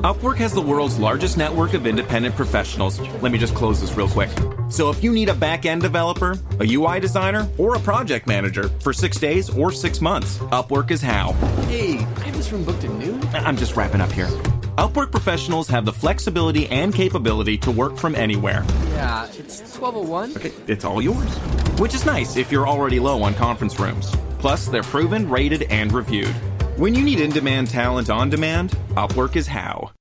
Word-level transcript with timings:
Upwork 0.00 0.36
has 0.36 0.52
the 0.52 0.60
world's 0.60 0.98
largest 0.98 1.38
network 1.38 1.72
of 1.72 1.86
independent 1.86 2.36
professionals. 2.36 3.00
Let 3.22 3.32
me 3.32 3.38
just 3.38 3.54
close 3.54 3.80
this 3.80 3.96
real 3.96 4.08
quick. 4.08 4.28
So 4.68 4.90
if 4.90 5.02
you 5.02 5.10
need 5.10 5.30
a 5.30 5.34
back-end 5.34 5.80
developer, 5.80 6.38
a 6.60 6.70
UI 6.70 7.00
designer, 7.00 7.48
or 7.56 7.76
a 7.76 7.78
project 7.78 8.26
manager 8.26 8.68
for 8.80 8.92
six 8.92 9.18
days 9.18 9.48
or 9.48 9.72
six 9.72 10.02
months, 10.02 10.36
Upwork 10.52 10.90
is 10.90 11.00
how. 11.00 11.32
Hey, 11.68 11.96
I 11.96 12.24
have 12.24 12.36
this 12.36 12.52
room 12.52 12.64
booked 12.64 12.84
at 12.84 12.90
noon. 12.90 13.26
I'm 13.32 13.56
just 13.56 13.74
wrapping 13.74 14.02
up 14.02 14.12
here. 14.12 14.28
Upwork 14.76 15.10
professionals 15.10 15.66
have 15.68 15.86
the 15.86 15.92
flexibility 15.94 16.68
and 16.68 16.94
capability 16.94 17.56
to 17.58 17.70
work 17.70 17.96
from 17.96 18.14
anywhere. 18.14 18.66
Yeah, 18.90 19.24
it's 19.38 19.60
1201. 19.78 20.36
Okay, 20.36 20.52
it's 20.70 20.84
all 20.84 21.00
yours. 21.00 21.34
Which 21.80 21.94
is 21.94 22.04
nice 22.04 22.36
if 22.36 22.52
you're 22.52 22.68
already 22.68 23.00
low 23.00 23.22
on 23.22 23.32
conference 23.34 23.80
rooms. 23.80 24.14
Plus, 24.40 24.66
they're 24.66 24.82
proven, 24.82 25.30
rated, 25.30 25.62
and 25.64 25.90
reviewed. 25.90 26.34
When 26.76 26.94
you 26.94 27.02
need 27.02 27.20
in 27.20 27.30
demand 27.30 27.70
talent 27.70 28.10
on 28.10 28.28
demand, 28.28 28.72
Upwork 28.96 29.34
is 29.34 29.46
how. 29.46 29.92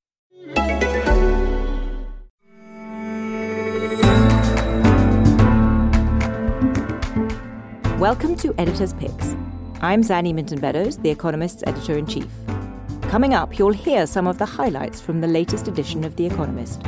Welcome 7.98 8.36
to 8.36 8.54
Editor's 8.58 8.92
Picks. 8.92 9.38
I'm 9.80 10.04
Zanny 10.04 10.34
Minton 10.34 10.60
Beddoes, 10.60 10.98
The 10.98 11.10
Economist's 11.10 11.64
editor 11.66 11.98
in 11.98 12.08
chief. 12.08 12.28
Coming 13.04 13.34
up, 13.34 13.58
you'll 13.58 13.72
hear 13.72 14.06
some 14.06 14.28
of 14.28 14.38
the 14.38 14.46
highlights 14.46 15.00
from 15.00 15.22
the 15.22 15.28
latest 15.28 15.70
edition 15.70 16.04
of 16.04 16.18
The 16.18 16.26
Economist. 16.26 16.84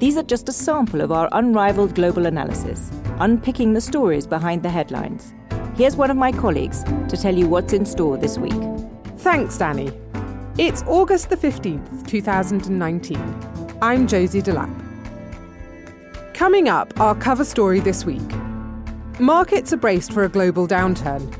These 0.00 0.16
are 0.16 0.24
just 0.24 0.48
a 0.48 0.52
sample 0.52 1.02
of 1.02 1.12
our 1.12 1.28
unrivaled 1.30 1.94
global 1.94 2.26
analysis, 2.26 2.90
unpicking 3.20 3.74
the 3.74 3.80
stories 3.80 4.26
behind 4.26 4.64
the 4.64 4.70
headlines. 4.70 5.32
Here's 5.76 5.94
one 5.94 6.10
of 6.10 6.16
my 6.16 6.32
colleagues 6.32 6.82
to 6.82 7.16
tell 7.16 7.36
you 7.36 7.46
what's 7.46 7.72
in 7.72 7.86
store 7.86 8.16
this 8.16 8.38
week. 8.38 8.73
Thanks, 9.24 9.56
Danny. 9.56 9.90
It's 10.58 10.82
August 10.82 11.30
the 11.30 11.36
15th, 11.38 12.06
2019. 12.06 13.78
I'm 13.80 14.06
Josie 14.06 14.42
Delap. 14.42 14.70
Coming 16.34 16.68
up, 16.68 17.00
our 17.00 17.14
cover 17.14 17.46
story 17.46 17.80
this 17.80 18.04
week. 18.04 18.20
Markets 19.18 19.72
are 19.72 19.78
braced 19.78 20.12
for 20.12 20.24
a 20.24 20.28
global 20.28 20.68
downturn. 20.68 21.34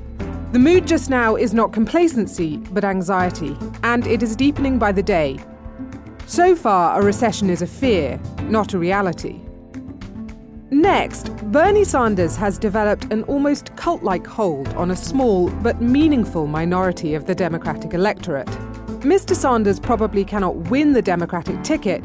The 0.52 0.58
mood 0.58 0.86
just 0.86 1.10
now 1.10 1.36
is 1.36 1.52
not 1.52 1.74
complacency, 1.74 2.56
but 2.56 2.84
anxiety, 2.84 3.55
and 3.82 4.06
it 4.06 4.22
is 4.22 4.34
deepening 4.34 4.78
by 4.78 4.90
the 4.90 5.02
day. 5.02 5.38
So 6.24 6.56
far, 6.56 6.98
a 6.98 7.05
recession 7.05 7.50
is 7.50 7.60
a 7.60 7.66
fear, 7.66 8.18
not 8.44 8.72
a 8.72 8.78
reality. 8.78 9.42
Next, 10.70 11.36
Bernie 11.52 11.84
Sanders 11.84 12.36
has 12.36 12.58
developed 12.58 13.12
an 13.12 13.22
almost 13.24 13.76
cult 13.76 14.02
like 14.02 14.26
hold 14.26 14.68
on 14.74 14.90
a 14.90 14.96
small 14.96 15.50
but 15.50 15.82
meaningful 15.82 16.46
minority 16.46 17.14
of 17.14 17.26
the 17.26 17.34
Democratic 17.34 17.92
electorate. 17.92 18.48
Mr. 19.00 19.36
Sanders 19.36 19.78
probably 19.78 20.24
cannot 20.24 20.56
win 20.70 20.94
the 20.94 21.02
Democratic 21.02 21.62
ticket, 21.62 22.02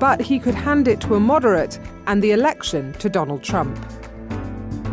but 0.00 0.20
he 0.20 0.40
could 0.40 0.54
hand 0.54 0.88
it 0.88 1.00
to 1.00 1.14
a 1.14 1.20
moderate 1.20 1.78
and 2.08 2.20
the 2.20 2.32
election 2.32 2.92
to 2.94 3.08
Donald 3.08 3.42
Trump. 3.44 3.78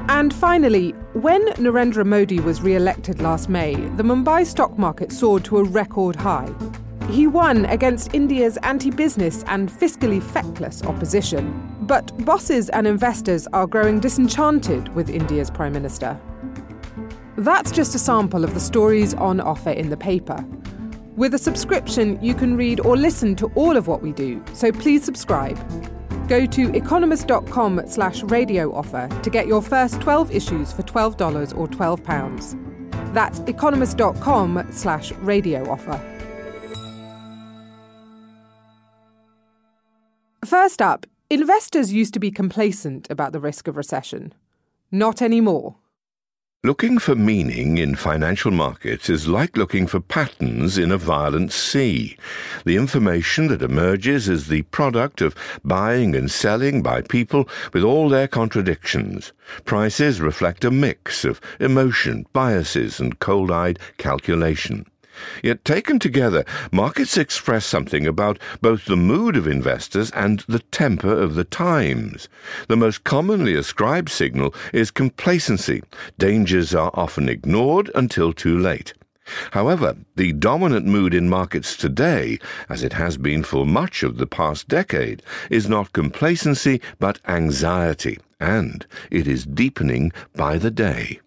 And 0.07 0.31
finally, 0.31 0.91
when 1.13 1.47
Narendra 1.53 2.05
Modi 2.05 2.39
was 2.39 2.61
re 2.61 2.75
elected 2.75 3.21
last 3.21 3.49
May, 3.49 3.73
the 3.73 4.03
Mumbai 4.03 4.45
stock 4.45 4.77
market 4.77 5.11
soared 5.11 5.44
to 5.45 5.57
a 5.57 5.63
record 5.63 6.16
high. 6.16 6.53
He 7.09 7.25
won 7.25 7.66
against 7.66 8.13
India's 8.13 8.57
anti 8.57 8.91
business 8.91 9.44
and 9.47 9.71
fiscally 9.71 10.21
feckless 10.21 10.83
opposition. 10.83 11.78
But 11.89 12.23
bosses 12.23 12.69
and 12.69 12.85
investors 12.85 13.47
are 13.51 13.65
growing 13.65 13.99
disenchanted 13.99 14.93
with 14.93 15.09
India's 15.09 15.49
Prime 15.49 15.73
Minister. 15.73 16.21
That's 17.35 17.71
just 17.71 17.95
a 17.95 17.99
sample 17.99 18.43
of 18.43 18.53
the 18.53 18.59
stories 18.59 19.15
on 19.15 19.41
offer 19.41 19.71
in 19.71 19.89
the 19.89 19.97
paper. 19.97 20.45
With 21.15 21.33
a 21.33 21.39
subscription, 21.39 22.23
you 22.23 22.35
can 22.35 22.55
read 22.55 22.79
or 22.81 22.95
listen 22.95 23.35
to 23.37 23.47
all 23.55 23.75
of 23.75 23.87
what 23.87 24.03
we 24.03 24.11
do, 24.11 24.39
so 24.53 24.71
please 24.71 25.03
subscribe. 25.03 25.57
Go 26.27 26.45
to 26.45 26.71
economist.com 26.75 27.81
slash 27.87 28.21
radio 28.21 28.71
offer 28.71 29.09
to 29.23 29.29
get 29.31 29.47
your 29.47 29.63
first 29.63 29.99
12 29.99 30.29
issues 30.31 30.71
for 30.71 30.83
$12 30.83 31.57
or 31.57 31.67
£12. 31.67 33.13
That's 33.16 33.39
economist.com 33.39 34.67
slash 34.69 35.11
radio 35.13 35.67
offer. 35.67 35.99
First 40.45 40.83
up, 40.83 41.07
investors 41.29 41.94
used 41.94 42.13
to 42.16 42.19
be 42.19 42.31
complacent 42.31 43.09
about 43.09 43.34
the 43.34 43.40
risk 43.40 43.67
of 43.67 43.78
recession. 43.78 44.34
Not 44.91 45.22
anymore. 45.22 45.75
Looking 46.62 47.00
for 47.00 47.16
meaning 47.16 47.78
in 47.78 47.95
financial 47.95 48.51
markets 48.51 49.09
is 49.09 49.29
like 49.29 49.56
looking 49.56 49.88
for 49.88 50.01
patterns 50.01 50.78
in 50.78 50.91
a 50.91 50.97
violent 50.97 51.53
sea. 51.53 52.17
The 52.66 52.75
information 52.75 53.47
that 53.47 53.62
emerges 53.62 54.28
is 54.28 54.47
the 54.47 54.63
product 54.63 55.22
of 55.22 55.35
buying 55.63 56.16
and 56.16 56.29
selling 56.29 56.81
by 56.81 57.01
people 57.03 57.47
with 57.72 57.84
all 57.84 58.09
their 58.09 58.28
contradictions. 58.28 59.31
Prices 59.63 60.19
reflect 60.19 60.66
a 60.66 60.72
mix 60.72 61.23
of 61.23 61.40
emotion, 61.61 62.25
biases, 62.34 63.00
and 63.00 63.19
cold 63.19 63.51
eyed 63.51 63.79
calculation. 63.97 64.85
Yet 65.44 65.66
taken 65.66 66.00
together, 66.00 66.46
markets 66.72 67.18
express 67.18 67.66
something 67.66 68.06
about 68.07 68.40
both 68.62 68.85
the 68.85 68.96
mood 68.96 69.35
of 69.35 69.47
investors 69.47 70.12
and 70.12 70.44
the 70.47 70.59
temper 70.59 71.12
of 71.12 71.35
the 71.35 71.44
times. 71.44 72.30
The 72.68 72.78
most 72.78 73.03
commonly 73.03 73.56
ascribed 73.56 74.09
signal 74.09 74.53
is 74.74 74.91
complacency. 74.91 75.81
Dangers 76.18 76.74
are 76.75 76.91
often 76.94 77.29
ignored 77.29 77.91
until 77.96 78.34
too 78.34 78.58
late. 78.58 78.94
However, 79.52 79.96
the 80.16 80.34
dominant 80.34 80.85
mood 80.85 81.13
in 81.13 81.29
markets 81.29 81.75
today, 81.75 82.40
as 82.68 82.84
it 82.84 82.94
has 82.94 83.18
been 83.18 83.44
for 83.44 83.66
much 83.66 84.02
of 84.02 84.18
the 84.18 84.28
past 84.28 84.68
decade, 84.68 85.22
is 85.50 85.69
not 85.69 85.94
complacency 85.94 86.81
but 86.97 87.19
anxiety, 87.28 88.18
and 88.40 88.85
it 89.12 89.28
is 89.28 89.46
deepening 89.46 90.12
by 90.35 90.58
the 90.58 90.72
day. 90.72 91.19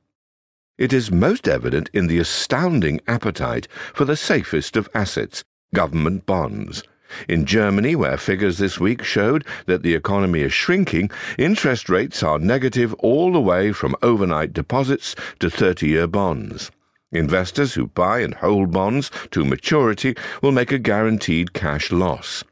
It 0.78 0.94
is 0.94 1.12
most 1.12 1.48
evident 1.48 1.90
in 1.92 2.06
the 2.06 2.18
astounding 2.18 3.00
appetite 3.06 3.68
for 3.92 4.06
the 4.06 4.16
safest 4.16 4.74
of 4.74 4.88
assets, 4.94 5.44
government 5.74 6.24
bonds. 6.24 6.82
In 7.28 7.44
Germany, 7.44 7.94
where 7.94 8.16
figures 8.16 8.56
this 8.56 8.80
week 8.80 9.02
showed 9.02 9.44
that 9.66 9.82
the 9.82 9.94
economy 9.94 10.40
is 10.40 10.54
shrinking, 10.54 11.10
interest 11.36 11.90
rates 11.90 12.22
are 12.22 12.38
negative 12.38 12.94
all 12.94 13.32
the 13.32 13.40
way 13.40 13.70
from 13.72 13.94
overnight 14.02 14.54
deposits 14.54 15.14
to 15.40 15.50
30 15.50 15.88
year 15.88 16.06
bonds. 16.06 16.70
Investors 17.12 17.74
who 17.74 17.88
buy 17.88 18.20
and 18.20 18.32
hold 18.32 18.72
bonds 18.72 19.10
to 19.32 19.44
maturity 19.44 20.14
will 20.40 20.52
make 20.52 20.72
a 20.72 20.78
guaranteed 20.78 21.52
cash 21.52 21.92
loss. 21.92 22.44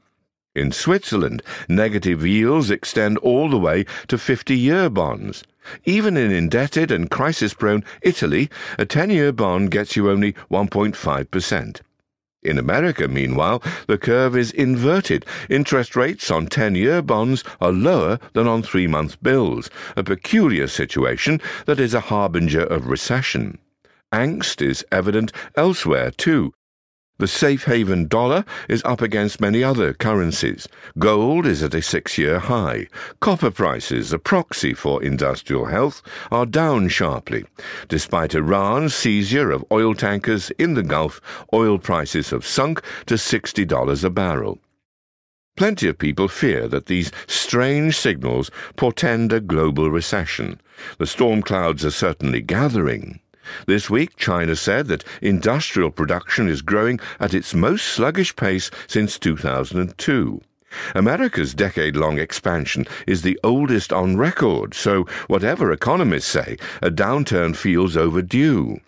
In 0.56 0.72
Switzerland, 0.72 1.44
negative 1.68 2.26
yields 2.26 2.72
extend 2.72 3.18
all 3.18 3.48
the 3.48 3.58
way 3.58 3.84
to 4.08 4.18
50 4.18 4.56
year 4.56 4.90
bonds. 4.90 5.44
Even 5.84 6.16
in 6.16 6.32
indebted 6.32 6.90
and 6.90 7.08
crisis 7.08 7.54
prone 7.54 7.84
Italy, 8.02 8.50
a 8.76 8.84
10 8.84 9.10
year 9.10 9.30
bond 9.30 9.70
gets 9.70 9.94
you 9.94 10.10
only 10.10 10.32
1.5%. 10.50 11.80
In 12.42 12.58
America, 12.58 13.06
meanwhile, 13.06 13.62
the 13.86 13.96
curve 13.96 14.36
is 14.36 14.50
inverted. 14.50 15.24
Interest 15.48 15.94
rates 15.94 16.32
on 16.32 16.48
10 16.48 16.74
year 16.74 17.00
bonds 17.00 17.44
are 17.60 17.70
lower 17.70 18.18
than 18.32 18.48
on 18.48 18.60
three 18.60 18.88
month 18.88 19.22
bills, 19.22 19.70
a 19.96 20.02
peculiar 20.02 20.66
situation 20.66 21.40
that 21.66 21.78
is 21.78 21.94
a 21.94 22.00
harbinger 22.00 22.64
of 22.64 22.88
recession. 22.88 23.58
Angst 24.12 24.60
is 24.60 24.84
evident 24.90 25.30
elsewhere, 25.54 26.10
too. 26.10 26.52
The 27.20 27.28
safe 27.28 27.64
haven 27.64 28.08
dollar 28.08 28.46
is 28.66 28.80
up 28.86 29.02
against 29.02 29.42
many 29.42 29.62
other 29.62 29.92
currencies. 29.92 30.66
Gold 30.98 31.44
is 31.44 31.62
at 31.62 31.74
a 31.74 31.82
six 31.82 32.16
year 32.16 32.38
high. 32.38 32.86
Copper 33.20 33.50
prices, 33.50 34.14
a 34.14 34.18
proxy 34.18 34.72
for 34.72 35.02
industrial 35.02 35.66
health, 35.66 36.00
are 36.30 36.46
down 36.46 36.88
sharply. 36.88 37.44
Despite 37.88 38.34
Iran's 38.34 38.94
seizure 38.94 39.50
of 39.50 39.66
oil 39.70 39.94
tankers 39.94 40.50
in 40.52 40.72
the 40.72 40.82
Gulf, 40.82 41.20
oil 41.52 41.76
prices 41.76 42.30
have 42.30 42.46
sunk 42.46 42.80
to 43.04 43.16
$60 43.16 44.02
a 44.02 44.08
barrel. 44.08 44.58
Plenty 45.58 45.88
of 45.88 45.98
people 45.98 46.26
fear 46.26 46.68
that 46.68 46.86
these 46.86 47.12
strange 47.26 47.98
signals 47.98 48.50
portend 48.76 49.30
a 49.30 49.40
global 49.40 49.90
recession. 49.90 50.58
The 50.96 51.06
storm 51.06 51.42
clouds 51.42 51.84
are 51.84 51.90
certainly 51.90 52.40
gathering. 52.40 53.20
This 53.66 53.90
week, 53.90 54.16
China 54.16 54.56
said 54.56 54.86
that 54.88 55.04
industrial 55.20 55.90
production 55.90 56.48
is 56.48 56.62
growing 56.62 57.00
at 57.18 57.34
its 57.34 57.54
most 57.54 57.86
sluggish 57.86 58.34
pace 58.36 58.70
since 58.86 59.18
2002. 59.18 60.40
America's 60.94 61.52
decade 61.54 61.96
long 61.96 62.18
expansion 62.18 62.86
is 63.06 63.22
the 63.22 63.38
oldest 63.42 63.92
on 63.92 64.16
record, 64.16 64.74
so 64.74 65.04
whatever 65.26 65.72
economists 65.72 66.26
say, 66.26 66.56
a 66.80 66.90
downturn 66.90 67.56
feels 67.56 67.96
overdue. 67.96 68.78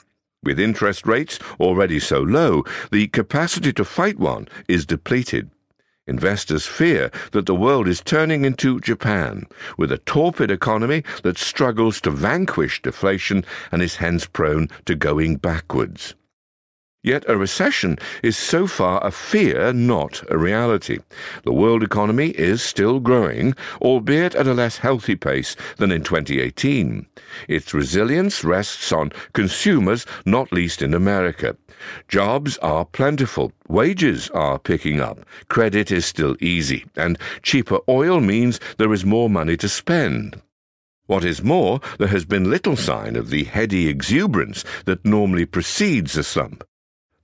With 0.44 0.59
interest 0.59 1.06
rates 1.06 1.38
already 1.61 1.99
so 1.99 2.20
low, 2.20 2.64
the 2.91 3.09
capacity 3.09 3.73
to 3.75 3.85
fight 3.85 4.19
one 4.19 4.49
is 4.69 4.87
depleted. 4.87 5.50
Investors 6.08 6.66
fear 6.66 7.12
that 7.31 7.46
the 7.46 7.54
world 7.54 7.87
is 7.87 8.00
turning 8.00 8.44
into 8.44 8.81
Japan, 8.81 9.46
with 9.78 9.93
a 9.93 9.99
torpid 9.99 10.50
economy 10.50 11.04
that 11.22 11.38
struggles 11.38 12.00
to 12.00 12.10
vanquish 12.10 12.82
deflation 12.82 13.44
and 13.70 13.81
is 13.82 13.96
hence 13.96 14.26
prone 14.26 14.69
to 14.87 14.96
going 14.96 15.37
backwards. 15.37 16.16
Yet 17.04 17.25
a 17.26 17.37
recession 17.37 17.99
is 18.22 18.37
so 18.37 18.69
far 18.69 19.04
a 19.04 19.10
fear, 19.10 19.72
not 19.72 20.22
a 20.31 20.38
reality. 20.38 21.00
The 21.43 21.52
world 21.52 21.82
economy 21.82 22.28
is 22.28 22.62
still 22.62 23.00
growing, 23.00 23.56
albeit 23.81 24.37
at 24.37 24.46
a 24.46 24.54
less 24.54 24.78
healthy 24.78 25.16
pace 25.16 25.56
than 25.78 25.90
in 25.90 26.04
2018. 26.04 27.06
Its 27.49 27.75
resilience 27.75 28.44
rests 28.44 28.93
on 28.93 29.10
consumers, 29.32 30.06
not 30.25 30.52
least 30.52 30.81
in 30.81 30.94
America. 30.94 31.56
Jobs 32.06 32.56
are 32.58 32.84
plentiful, 32.84 33.50
wages 33.66 34.31
are 34.31 34.60
picking 34.60 35.00
up, 35.00 35.19
credit 35.49 35.90
is 35.90 36.06
still 36.06 36.37
easy, 36.38 36.84
and 36.94 37.19
cheaper 37.43 37.81
oil 37.88 38.20
means 38.20 38.60
there 38.78 38.93
is 38.93 39.04
more 39.04 39.28
money 39.28 39.56
to 39.56 39.69
spend. 39.69 40.40
What 41.06 41.25
is 41.25 41.43
more, 41.43 41.81
there 41.99 42.06
has 42.06 42.25
been 42.25 42.49
little 42.49 42.76
sign 42.76 43.16
of 43.16 43.31
the 43.31 43.43
heady 43.43 43.88
exuberance 43.88 44.64
that 44.84 45.04
normally 45.04 45.46
precedes 45.46 46.16
a 46.16 46.22
slump. 46.22 46.62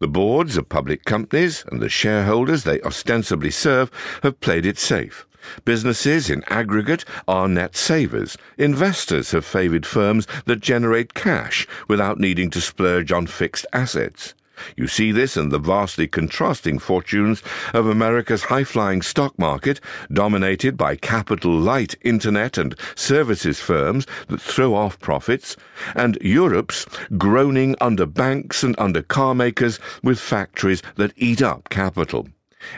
The 0.00 0.06
boards 0.06 0.56
of 0.56 0.68
public 0.68 1.04
companies 1.04 1.64
and 1.72 1.82
the 1.82 1.88
shareholders 1.88 2.62
they 2.62 2.80
ostensibly 2.82 3.50
serve 3.50 3.90
have 4.22 4.38
played 4.38 4.64
it 4.64 4.78
safe. 4.78 5.26
Businesses 5.64 6.30
in 6.30 6.44
aggregate 6.46 7.04
are 7.26 7.48
net 7.48 7.74
savers. 7.74 8.36
Investors 8.58 9.32
have 9.32 9.44
favoured 9.44 9.86
firms 9.86 10.28
that 10.44 10.60
generate 10.60 11.14
cash 11.14 11.66
without 11.88 12.20
needing 12.20 12.48
to 12.50 12.60
splurge 12.60 13.10
on 13.10 13.26
fixed 13.26 13.66
assets. 13.72 14.34
You 14.76 14.86
see 14.86 15.12
this 15.12 15.36
in 15.36 15.48
the 15.48 15.58
vastly 15.58 16.06
contrasting 16.06 16.78
fortunes 16.78 17.42
of 17.72 17.86
America's 17.86 18.44
high 18.44 18.64
flying 18.64 19.02
stock 19.02 19.38
market, 19.38 19.80
dominated 20.12 20.76
by 20.76 20.96
capital 20.96 21.56
light 21.58 21.94
internet 22.02 22.58
and 22.58 22.74
services 22.94 23.60
firms 23.60 24.06
that 24.28 24.40
throw 24.40 24.74
off 24.74 24.98
profits, 25.00 25.56
and 25.94 26.18
Europe's 26.20 26.86
groaning 27.16 27.76
under 27.80 28.06
banks 28.06 28.62
and 28.62 28.74
under 28.78 29.02
car 29.02 29.34
makers 29.34 29.78
with 30.02 30.18
factories 30.18 30.82
that 30.96 31.12
eat 31.16 31.42
up 31.42 31.68
capital. 31.68 32.28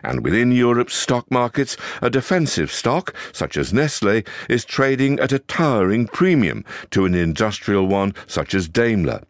And 0.03 0.23
within 0.23 0.53
Europe's 0.53 0.95
stock 0.95 1.31
markets, 1.31 1.77
a 2.03 2.11
defensive 2.11 2.71
stock, 2.71 3.15
such 3.33 3.57
as 3.57 3.73
Nestle, 3.73 4.23
is 4.49 4.65
trading 4.65 5.19
at 5.21 5.33
a 5.33 5.39
towering 5.39 6.07
premium 6.07 6.65
to 6.91 7.07
an 7.07 7.15
industrial 7.15 7.87
one 7.87 8.15
such 8.27 8.55
as 8.55 8.69
Daimler. 8.69 9.23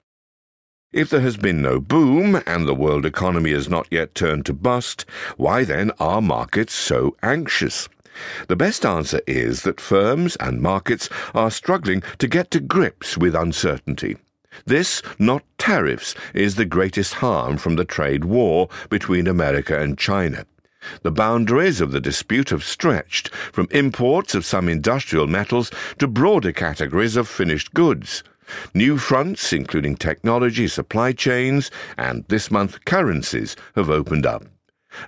If 0.93 1.09
there 1.09 1.21
has 1.21 1.37
been 1.37 1.63
no 1.63 1.79
boom 1.79 2.43
and 2.49 2.67
the 2.67 2.75
world 2.75 3.07
economy 3.07 3.53
has 3.53 3.69
not 3.69 3.87
yet 3.93 4.13
turned 4.13 4.45
to 4.47 4.53
bust, 4.53 5.05
why 5.37 5.63
then 5.63 5.93
are 6.01 6.21
markets 6.21 6.75
so 6.75 7.17
anxious? 7.23 7.89
The 8.49 8.57
best 8.57 8.85
answer 8.85 9.21
is 9.25 9.63
that 9.63 9.81
firms 9.81 10.35
and 10.41 10.61
markets 10.61 11.09
are 11.33 11.53
struggling 11.53 12.03
to 12.19 12.27
get 12.27 12.51
to 12.51 12.59
grips 12.61 13.17
with 13.17 13.37
uncertainty. 13.37 14.17
This, 14.67 15.01
not 15.17 15.45
tariffs, 15.59 16.17
is 16.35 16.57
the 16.57 16.65
greatest 16.65 17.15
harm 17.15 17.57
from 17.57 17.77
the 17.77 17.85
trade 17.85 18.25
war 18.25 18.69
between 18.89 19.29
America 19.29 19.81
and 19.81 19.97
China. 19.97 20.45
The 21.03 21.13
boundaries 21.13 21.81
of 21.81 21.93
the 21.93 22.01
dispute 22.01 22.51
have 22.51 22.65
stretched 22.65 23.33
from 23.53 23.69
imports 23.71 24.35
of 24.35 24.45
some 24.45 24.69
industrial 24.69 25.29
metals 25.29 25.71
to 26.01 26.09
broader 26.09 26.51
categories 26.51 27.15
of 27.15 27.29
finished 27.29 27.75
goods. 27.75 28.25
New 28.75 28.99
fronts, 28.99 29.53
including 29.53 29.97
technology, 29.97 30.69
supply 30.69 31.13
chains, 31.13 31.71
and 31.97 32.25
this 32.29 32.51
month 32.51 32.85
currencies, 32.85 33.57
have 33.75 33.91
opened 33.91 34.27
up. 34.27 34.45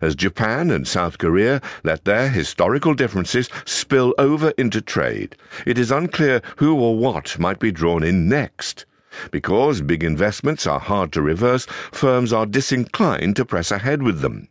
As 0.01 0.15
Japan 0.15 0.71
and 0.71 0.87
South 0.87 1.19
Korea 1.19 1.61
let 1.83 2.05
their 2.05 2.29
historical 2.29 2.95
differences 2.95 3.49
spill 3.65 4.15
over 4.17 4.51
into 4.51 4.81
trade, 4.81 5.37
it 5.67 5.77
is 5.77 5.91
unclear 5.91 6.41
who 6.57 6.79
or 6.79 6.97
what 6.97 7.39
might 7.39 7.59
be 7.59 7.73
drawn 7.73 8.05
in 8.05 8.29
next. 8.29 8.87
Because 9.31 9.81
big 9.81 10.05
investments 10.05 10.67
are 10.67 10.79
hard 10.79 11.13
to 11.13 11.23
reverse, 11.23 11.67
firms 11.91 12.33
are 12.33 12.47
disinclined 12.47 13.37
to 13.37 13.45
press 13.45 13.71
ahead 13.71 14.03
with 14.03 14.21
them. 14.21 14.49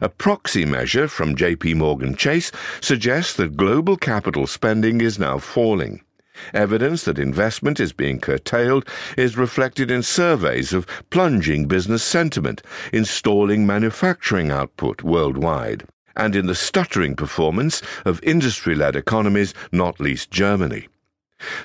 A 0.00 0.08
proxy 0.08 0.64
measure 0.64 1.08
from 1.08 1.34
JP 1.34 1.76
Morgan 1.76 2.14
Chase 2.14 2.52
suggests 2.80 3.34
that 3.34 3.56
global 3.56 3.96
capital 3.96 4.46
spending 4.46 5.00
is 5.00 5.18
now 5.18 5.38
falling. 5.38 6.02
Evidence 6.54 7.04
that 7.04 7.18
investment 7.18 7.80
is 7.80 7.92
being 7.92 8.20
curtailed 8.20 8.88
is 9.16 9.36
reflected 9.36 9.90
in 9.90 10.02
surveys 10.02 10.72
of 10.72 10.86
plunging 11.10 11.66
business 11.66 12.02
sentiment, 12.02 12.62
installing 12.92 13.66
manufacturing 13.66 14.50
output 14.50 15.02
worldwide, 15.02 15.84
and 16.16 16.36
in 16.36 16.46
the 16.46 16.54
stuttering 16.54 17.16
performance 17.16 17.82
of 18.04 18.22
industry 18.22 18.74
led 18.74 18.96
economies, 18.96 19.54
not 19.72 20.00
least 20.00 20.30
Germany. 20.30 20.88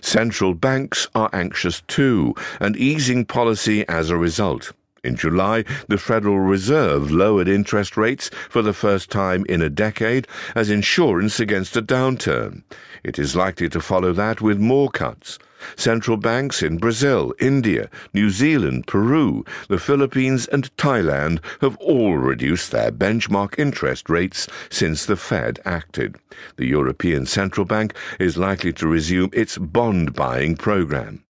Central 0.01 0.53
banks 0.53 1.07
are 1.13 1.30
anxious 1.33 1.81
too, 1.88 2.33
and 2.59 2.75
easing 2.77 3.25
policy 3.25 3.88
as 3.88 4.09
a 4.09 4.18
result. 4.18 4.71
In 5.03 5.15
July, 5.15 5.63
the 5.88 5.97
Federal 5.97 6.39
Reserve 6.39 7.11
lowered 7.11 7.47
interest 7.47 7.97
rates 7.97 8.29
for 8.49 8.61
the 8.61 8.73
first 8.73 9.09
time 9.09 9.45
in 9.47 9.61
a 9.61 9.69
decade 9.69 10.27
as 10.55 10.69
insurance 10.69 11.39
against 11.39 11.77
a 11.77 11.81
downturn. 11.81 12.63
It 13.03 13.19
is 13.19 13.35
likely 13.35 13.69
to 13.69 13.79
follow 13.79 14.13
that 14.13 14.41
with 14.41 14.59
more 14.59 14.89
cuts. 14.89 15.39
Central 15.75 16.17
banks 16.17 16.61
in 16.61 16.77
Brazil, 16.77 17.33
India, 17.39 17.89
New 18.13 18.29
Zealand, 18.29 18.85
Peru, 18.88 19.44
the 19.69 19.79
Philippines, 19.79 20.47
and 20.47 20.75
Thailand 20.77 21.39
have 21.61 21.77
all 21.77 22.17
reduced 22.17 22.71
their 22.71 22.91
benchmark 22.91 23.57
interest 23.57 24.09
rates 24.09 24.47
since 24.69 25.05
the 25.05 25.15
Fed 25.15 25.59
acted. 25.65 26.15
The 26.57 26.67
European 26.67 27.25
Central 27.25 27.65
Bank 27.65 27.95
is 28.19 28.38
likely 28.38 28.73
to 28.73 28.88
resume 28.88 29.29
its 29.33 29.57
bond 29.57 30.13
buying 30.13 30.55
program. 30.55 31.23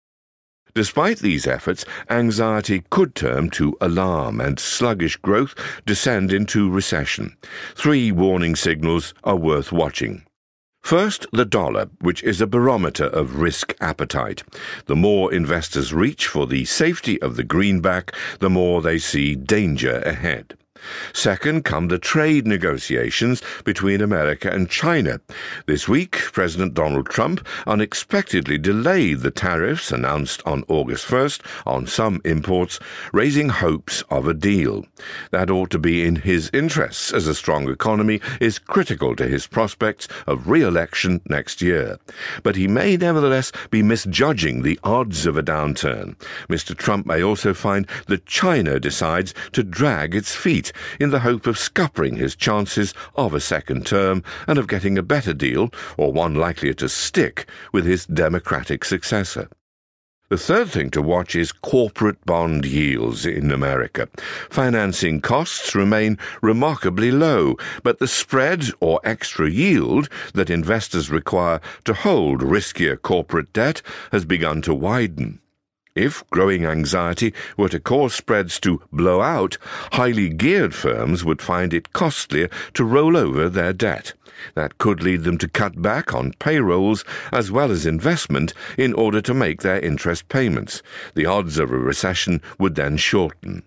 Despite 0.77 1.17
these 1.17 1.47
efforts, 1.47 1.85
anxiety 2.07 2.83
could 2.91 3.15
turn 3.15 3.49
to 3.49 3.75
alarm 3.81 4.39
and 4.39 4.59
sluggish 4.59 5.15
growth 5.15 5.55
descend 5.87 6.31
into 6.31 6.69
recession. 6.69 7.35
Three 7.73 8.11
warning 8.11 8.55
signals 8.55 9.15
are 9.23 9.35
worth 9.35 9.71
watching. 9.71 10.21
First, 10.83 11.25
the 11.33 11.45
dollar, 11.45 11.89
which 12.01 12.21
is 12.21 12.41
a 12.41 12.45
barometer 12.45 13.05
of 13.05 13.37
risk 13.37 13.73
appetite. 13.81 14.43
The 14.85 14.95
more 14.95 15.33
investors 15.33 15.95
reach 15.95 16.27
for 16.27 16.45
the 16.45 16.63
safety 16.65 17.19
of 17.23 17.37
the 17.37 17.43
greenback, 17.43 18.13
the 18.37 18.51
more 18.51 18.83
they 18.83 18.99
see 18.99 19.33
danger 19.33 19.97
ahead. 20.05 20.55
Second 21.13 21.63
come 21.65 21.87
the 21.87 21.99
trade 21.99 22.47
negotiations 22.47 23.41
between 23.63 24.01
America 24.01 24.49
and 24.49 24.69
China. 24.69 25.19
This 25.65 25.87
week, 25.87 26.17
President 26.31 26.73
Donald 26.73 27.09
Trump 27.09 27.45
unexpectedly 27.65 28.57
delayed 28.57 29.19
the 29.19 29.31
tariffs 29.31 29.91
announced 29.91 30.41
on 30.45 30.63
August 30.67 31.07
1st 31.07 31.41
on 31.65 31.87
some 31.87 32.21
imports, 32.25 32.79
raising 33.13 33.49
hopes 33.49 34.03
of 34.09 34.27
a 34.27 34.33
deal. 34.33 34.85
That 35.31 35.49
ought 35.49 35.69
to 35.71 35.79
be 35.79 36.05
in 36.05 36.17
his 36.17 36.49
interests, 36.53 37.13
as 37.13 37.27
a 37.27 37.35
strong 37.35 37.69
economy 37.69 38.21
is 38.39 38.59
critical 38.59 39.15
to 39.15 39.27
his 39.27 39.47
prospects 39.47 40.07
of 40.25 40.47
re-election 40.47 41.21
next 41.29 41.61
year. 41.61 41.97
But 42.43 42.55
he 42.55 42.67
may 42.67 42.97
nevertheless 42.97 43.51
be 43.69 43.83
misjudging 43.83 44.61
the 44.61 44.79
odds 44.83 45.25
of 45.25 45.37
a 45.37 45.43
downturn. 45.43 46.15
Mr. 46.49 46.75
Trump 46.75 47.05
may 47.05 47.21
also 47.21 47.53
find 47.53 47.87
that 48.07 48.25
China 48.25 48.79
decides 48.79 49.33
to 49.53 49.63
drag 49.63 50.15
its 50.15 50.35
feet 50.35 50.66
in 50.99 51.09
the 51.09 51.19
hope 51.19 51.47
of 51.47 51.57
scuppering 51.57 52.17
his 52.17 52.35
chances 52.35 52.93
of 53.15 53.33
a 53.33 53.39
second 53.39 53.85
term 53.85 54.23
and 54.47 54.57
of 54.57 54.67
getting 54.67 54.97
a 54.97 55.03
better 55.03 55.33
deal, 55.33 55.71
or 55.97 56.11
one 56.11 56.35
likelier 56.35 56.73
to 56.73 56.89
stick, 56.89 57.49
with 57.71 57.85
his 57.85 58.05
Democratic 58.05 58.85
successor. 58.85 59.49
The 60.29 60.37
third 60.37 60.67
thing 60.67 60.89
to 60.89 61.01
watch 61.01 61.37
is 61.37 61.53
corporate 61.53 62.25
bond 62.25 62.65
yields 62.65 63.25
in 63.25 63.49
America. 63.49 64.09
Financing 64.49 65.21
costs 65.21 65.73
remain 65.73 66.17
remarkably 66.41 67.11
low, 67.11 67.55
but 67.81 67.99
the 67.99 68.09
spread 68.09 68.65
or 68.81 68.99
extra 69.05 69.49
yield 69.49 70.09
that 70.33 70.49
investors 70.49 71.09
require 71.09 71.61
to 71.85 71.93
hold 71.93 72.41
riskier 72.41 73.01
corporate 73.01 73.53
debt 73.53 73.81
has 74.11 74.25
begun 74.25 74.61
to 74.63 74.73
widen. 74.73 75.39
If 75.97 76.23
growing 76.29 76.63
anxiety 76.63 77.33
were 77.57 77.69
to 77.69 77.79
cause 77.79 78.13
spreads 78.13 78.59
to 78.59 78.83
blow 78.93 79.19
out, 79.19 79.57
highly 79.93 80.29
geared 80.29 80.75
firms 80.75 81.25
would 81.25 81.41
find 81.41 81.73
it 81.73 81.91
costlier 81.91 82.49
to 82.75 82.85
roll 82.85 83.17
over 83.17 83.49
their 83.49 83.73
debt. 83.73 84.13
That 84.53 84.77
could 84.77 85.01
lead 85.01 85.23
them 85.23 85.39
to 85.39 85.47
cut 85.47 85.81
back 85.81 86.13
on 86.13 86.33
payrolls 86.37 87.03
as 87.31 87.49
well 87.49 87.71
as 87.71 87.87
investment 87.87 88.53
in 88.77 88.93
order 88.93 89.21
to 89.21 89.33
make 89.33 89.63
their 89.63 89.79
interest 89.79 90.29
payments. 90.29 90.83
The 91.15 91.25
odds 91.25 91.57
of 91.57 91.71
a 91.71 91.77
recession 91.79 92.43
would 92.59 92.75
then 92.75 92.97
shorten. 92.97 93.63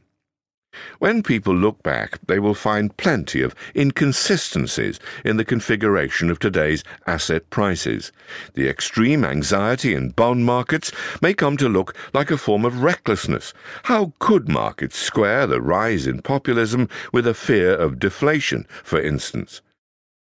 When 1.00 1.22
people 1.22 1.54
look 1.54 1.82
back, 1.82 2.18
they 2.26 2.38
will 2.38 2.54
find 2.54 2.96
plenty 2.96 3.42
of 3.42 3.54
inconsistencies 3.74 5.00
in 5.24 5.36
the 5.36 5.44
configuration 5.44 6.30
of 6.30 6.38
today's 6.38 6.84
asset 7.06 7.48
prices. 7.50 8.12
The 8.54 8.68
extreme 8.68 9.24
anxiety 9.24 9.94
in 9.94 10.10
bond 10.10 10.44
markets 10.44 10.92
may 11.20 11.34
come 11.34 11.56
to 11.56 11.68
look 11.68 11.96
like 12.12 12.30
a 12.30 12.36
form 12.36 12.64
of 12.64 12.82
recklessness. 12.82 13.54
How 13.84 14.12
could 14.18 14.48
markets 14.48 14.98
square 14.98 15.46
the 15.46 15.60
rise 15.60 16.06
in 16.06 16.22
populism 16.22 16.88
with 17.12 17.26
a 17.26 17.34
fear 17.34 17.74
of 17.74 17.98
deflation, 17.98 18.66
for 18.84 19.00
instance? 19.00 19.62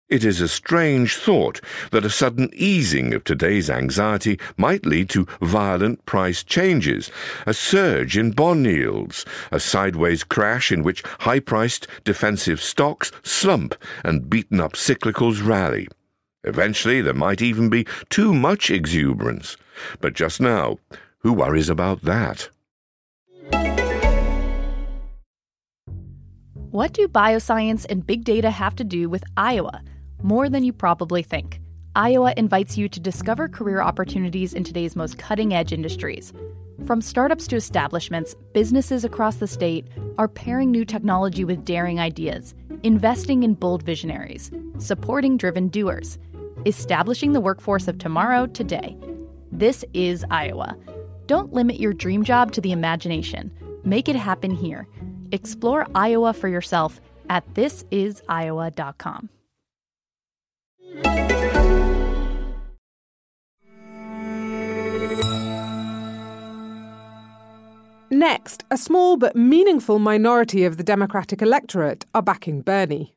It 0.10 0.26
is 0.26 0.42
a 0.42 0.48
strange 0.48 1.18
thought 1.18 1.62
that 1.92 2.04
a 2.04 2.10
sudden 2.10 2.50
easing 2.54 3.14
of 3.14 3.24
today's 3.24 3.70
anxiety 3.70 4.40
might 4.58 4.84
lead 4.84 5.08
to 5.12 5.28
violent 5.40 6.04
price 6.08 6.44
changes, 6.44 7.12
a 7.46 7.54
surge 7.54 8.18
in 8.18 8.32
bond 8.32 8.66
yields, 8.66 9.24
a 9.52 9.60
sideways 9.60 10.24
crash 10.24 10.72
in 10.72 10.82
which 10.82 11.04
high 11.20 11.40
priced 11.40 11.86
defensive 12.06 12.60
stocks 12.60 13.12
slump 13.22 13.76
and 14.04 14.32
beaten 14.32 14.60
up 14.60 14.74
cyclicals 14.74 15.46
rally. 15.46 15.88
Eventually, 16.44 17.02
there 17.02 17.14
might 17.14 17.44
even 17.44 17.70
be 17.70 17.86
too 18.10 18.34
much 18.34 18.72
exuberance. 18.72 19.58
But 20.02 20.16
just 20.16 20.42
now, 20.42 20.80
who 21.20 21.34
worries 21.34 21.70
about 21.70 22.02
that? 22.02 22.50
What 26.72 26.94
do 26.94 27.08
bioscience 27.08 27.86
and 27.88 28.08
big 28.08 28.24
data 28.24 28.50
have 28.50 28.76
to 28.78 28.84
do 28.84 29.08
with 29.08 29.24
Iowa? 29.38 29.84
More 30.22 30.50
than 30.50 30.66
you 30.66 30.74
probably 30.74 31.24
think. 31.24 31.62
Iowa 31.96 32.34
invites 32.36 32.78
you 32.78 32.90
to 32.90 33.00
discover 33.00 33.48
career 33.48 33.82
opportunities 33.82 34.54
in 34.54 34.66
today's 34.66 34.96
most 34.96 35.18
cutting 35.18 35.54
edge 35.54 35.72
industries. 35.72 36.34
From 36.86 37.02
startups 37.02 37.48
to 37.48 37.56
establishments, 37.56 38.36
businesses 38.54 39.06
across 39.06 39.38
the 39.38 39.48
state 39.48 39.88
are 40.18 40.28
pairing 40.28 40.72
new 40.72 40.84
technology 40.84 41.46
with 41.46 41.64
daring 41.64 42.02
ideas, 42.02 42.54
investing 42.84 43.44
in 43.44 43.54
bold 43.54 43.84
visionaries, 43.84 44.52
supporting 44.78 45.38
driven 45.38 45.70
doers, 45.70 46.18
establishing 46.66 47.32
the 47.32 47.42
workforce 47.42 47.88
of 47.88 47.98
tomorrow 47.98 48.46
today. 48.46 48.98
This 49.54 49.86
is 49.94 50.26
Iowa. 50.30 50.78
Don't 51.28 51.54
limit 51.54 51.80
your 51.80 51.94
dream 51.94 52.26
job 52.26 52.52
to 52.54 52.62
the 52.62 52.74
imagination. 52.74 53.52
Make 53.86 54.10
it 54.10 54.18
happen 54.18 54.52
here. 54.52 54.86
Explore 55.32 55.88
Iowa 55.96 56.34
for 56.34 56.50
yourself 56.50 57.00
at 57.30 57.48
thisisiowa.com. 57.54 59.30
Next, 68.12 68.64
a 68.70 68.78
small 68.78 69.18
but 69.18 69.36
meaningful 69.36 70.00
minority 70.00 70.66
of 70.66 70.78
the 70.78 70.84
Democratic 70.84 71.42
electorate 71.42 72.06
are 72.14 72.22
backing 72.22 72.62
Bernie. 72.62 73.14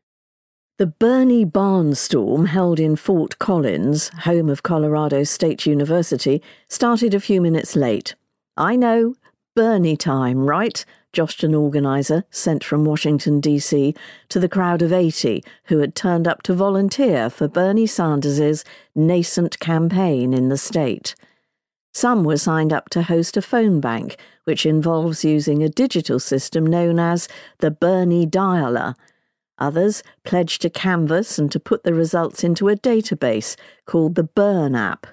The 0.79 0.87
Bernie 0.87 1.45
Barnstorm, 1.45 2.47
held 2.47 2.79
in 2.79 2.97
Fort 2.97 3.39
Collins, 3.39 4.11
home 4.21 4.49
of 4.49 4.63
Colorado 4.63 5.25
State 5.25 5.67
University, 5.67 6.43
started 6.69 7.15
a 7.15 7.21
few 7.21 7.41
minutes 7.41 7.75
late. 7.75 8.15
I 8.57 8.77
know, 8.77 9.15
Bernie 9.57 9.97
time, 9.97 10.45
right? 10.47 10.85
Joshed 11.13 11.45
an 11.45 11.55
organiser 11.55 12.25
sent 12.31 12.65
from 12.65 12.85
Washington, 12.85 13.41
D.C., 13.41 13.95
to 14.29 14.41
the 14.41 14.49
crowd 14.49 14.83
of 14.83 14.93
80 14.93 15.45
who 15.65 15.79
had 15.79 15.95
turned 15.95 16.27
up 16.27 16.43
to 16.43 16.55
volunteer 16.55 17.29
for 17.29 17.49
Bernie 17.49 17.87
Sanders's 17.87 18.65
nascent 18.95 19.59
campaign 19.59 20.33
in 20.33 20.49
the 20.49 20.57
state. 20.57 21.15
Some 21.95 22.25
were 22.25 22.39
signed 22.39 22.73
up 22.73 22.89
to 22.91 23.03
host 23.03 23.37
a 23.37 23.43
phone 23.43 23.81
bank, 23.81 24.17
which 24.45 24.65
involves 24.65 25.25
using 25.25 25.63
a 25.63 25.69
digital 25.69 26.19
system 26.19 26.67
known 26.67 26.99
as 26.99 27.29
the 27.59 27.71
Bernie 27.71 28.27
Dialer. 28.27 28.95
Others 29.59 30.03
pledged 30.25 30.63
to 30.63 30.71
canvass 30.71 31.39
and 31.39 31.53
to 31.53 31.61
put 31.61 31.85
the 31.85 31.93
results 31.93 32.43
into 32.43 32.69
a 32.69 32.77
database 32.77 33.57
called 33.85 34.15
the 34.15 34.25
BERN 34.25 34.75
app. 34.75 35.07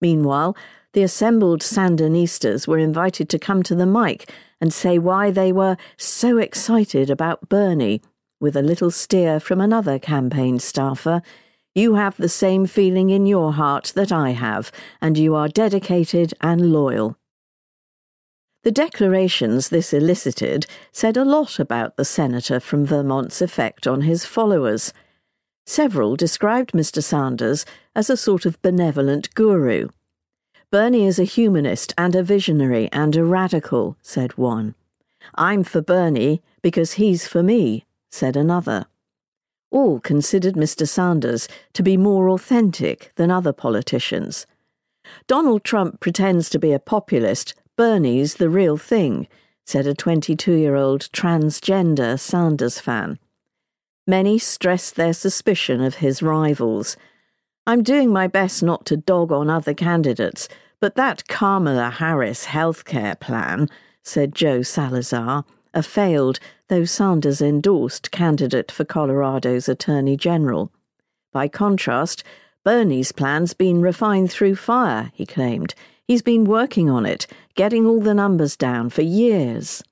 Meanwhile, 0.00 0.56
the 0.94 1.02
assembled 1.02 1.60
Sandinistas 1.60 2.66
were 2.66 2.78
invited 2.78 3.28
to 3.28 3.38
come 3.38 3.62
to 3.64 3.74
the 3.74 3.86
mic 3.86 4.30
and 4.60 4.72
say 4.72 4.98
why 4.98 5.30
they 5.30 5.52
were 5.52 5.76
so 5.96 6.38
excited 6.38 7.10
about 7.10 7.48
Bernie, 7.48 8.02
with 8.40 8.56
a 8.56 8.62
little 8.62 8.90
steer 8.90 9.40
from 9.40 9.60
another 9.60 9.98
campaign 9.98 10.58
staffer. 10.58 11.22
You 11.74 11.94
have 11.94 12.16
the 12.16 12.28
same 12.28 12.66
feeling 12.66 13.10
in 13.10 13.26
your 13.26 13.54
heart 13.54 13.92
that 13.96 14.12
I 14.12 14.30
have, 14.30 14.70
and 15.00 15.18
you 15.18 15.34
are 15.34 15.48
dedicated 15.48 16.34
and 16.40 16.72
loyal. 16.72 17.16
The 18.64 18.72
declarations 18.72 19.68
this 19.68 19.92
elicited 19.92 20.66
said 20.90 21.16
a 21.18 21.24
lot 21.24 21.58
about 21.58 21.96
the 21.96 22.04
senator 22.04 22.60
from 22.60 22.86
Vermont's 22.86 23.42
effect 23.42 23.86
on 23.86 24.02
his 24.02 24.24
followers. 24.24 24.92
Several 25.66 26.16
described 26.16 26.72
Mr. 26.72 27.02
Sanders 27.02 27.66
as 27.94 28.08
a 28.08 28.16
sort 28.16 28.46
of 28.46 28.60
benevolent 28.62 29.34
guru. 29.34 29.88
Bernie 30.74 31.06
is 31.06 31.20
a 31.20 31.22
humanist 31.22 31.94
and 31.96 32.16
a 32.16 32.22
visionary 32.24 32.88
and 32.90 33.14
a 33.14 33.22
radical, 33.24 33.96
said 34.02 34.36
one. 34.36 34.74
I'm 35.36 35.62
for 35.62 35.80
Bernie 35.80 36.42
because 36.62 36.94
he's 36.94 37.28
for 37.28 37.44
me, 37.44 37.84
said 38.10 38.34
another. 38.34 38.86
All 39.70 40.00
considered 40.00 40.54
Mr. 40.54 40.88
Sanders 40.88 41.46
to 41.74 41.84
be 41.84 41.96
more 41.96 42.28
authentic 42.28 43.12
than 43.14 43.30
other 43.30 43.52
politicians. 43.52 44.48
Donald 45.28 45.62
Trump 45.62 46.00
pretends 46.00 46.50
to 46.50 46.58
be 46.58 46.72
a 46.72 46.80
populist, 46.80 47.54
Bernie's 47.76 48.34
the 48.34 48.50
real 48.50 48.76
thing, 48.76 49.28
said 49.64 49.86
a 49.86 49.94
22 49.94 50.54
year 50.54 50.74
old 50.74 51.02
transgender 51.12 52.18
Sanders 52.18 52.80
fan. 52.80 53.20
Many 54.08 54.40
stressed 54.40 54.96
their 54.96 55.12
suspicion 55.12 55.80
of 55.80 56.02
his 56.02 56.20
rivals. 56.20 56.96
I'm 57.64 57.84
doing 57.84 58.12
my 58.12 58.26
best 58.26 58.60
not 58.60 58.84
to 58.86 58.96
dog 58.96 59.30
on 59.30 59.48
other 59.48 59.72
candidates, 59.72 60.48
but 60.84 60.96
that 60.96 61.26
Kamala 61.28 61.88
Harris 61.88 62.44
healthcare 62.44 63.18
plan, 63.18 63.70
said 64.02 64.34
Joe 64.34 64.60
Salazar, 64.60 65.46
a 65.72 65.82
failed, 65.82 66.38
though 66.68 66.84
Sanders 66.84 67.40
endorsed 67.40 68.10
candidate 68.10 68.70
for 68.70 68.84
Colorado's 68.84 69.66
Attorney 69.66 70.18
General. 70.18 70.70
By 71.32 71.48
contrast, 71.48 72.22
Bernie's 72.64 73.12
plan's 73.12 73.54
been 73.54 73.80
refined 73.80 74.30
through 74.30 74.56
fire, 74.56 75.10
he 75.14 75.24
claimed. 75.24 75.74
He's 76.06 76.20
been 76.20 76.44
working 76.44 76.90
on 76.90 77.06
it, 77.06 77.26
getting 77.54 77.86
all 77.86 78.02
the 78.02 78.12
numbers 78.12 78.54
down 78.54 78.90
for 78.90 79.00
years. 79.00 79.82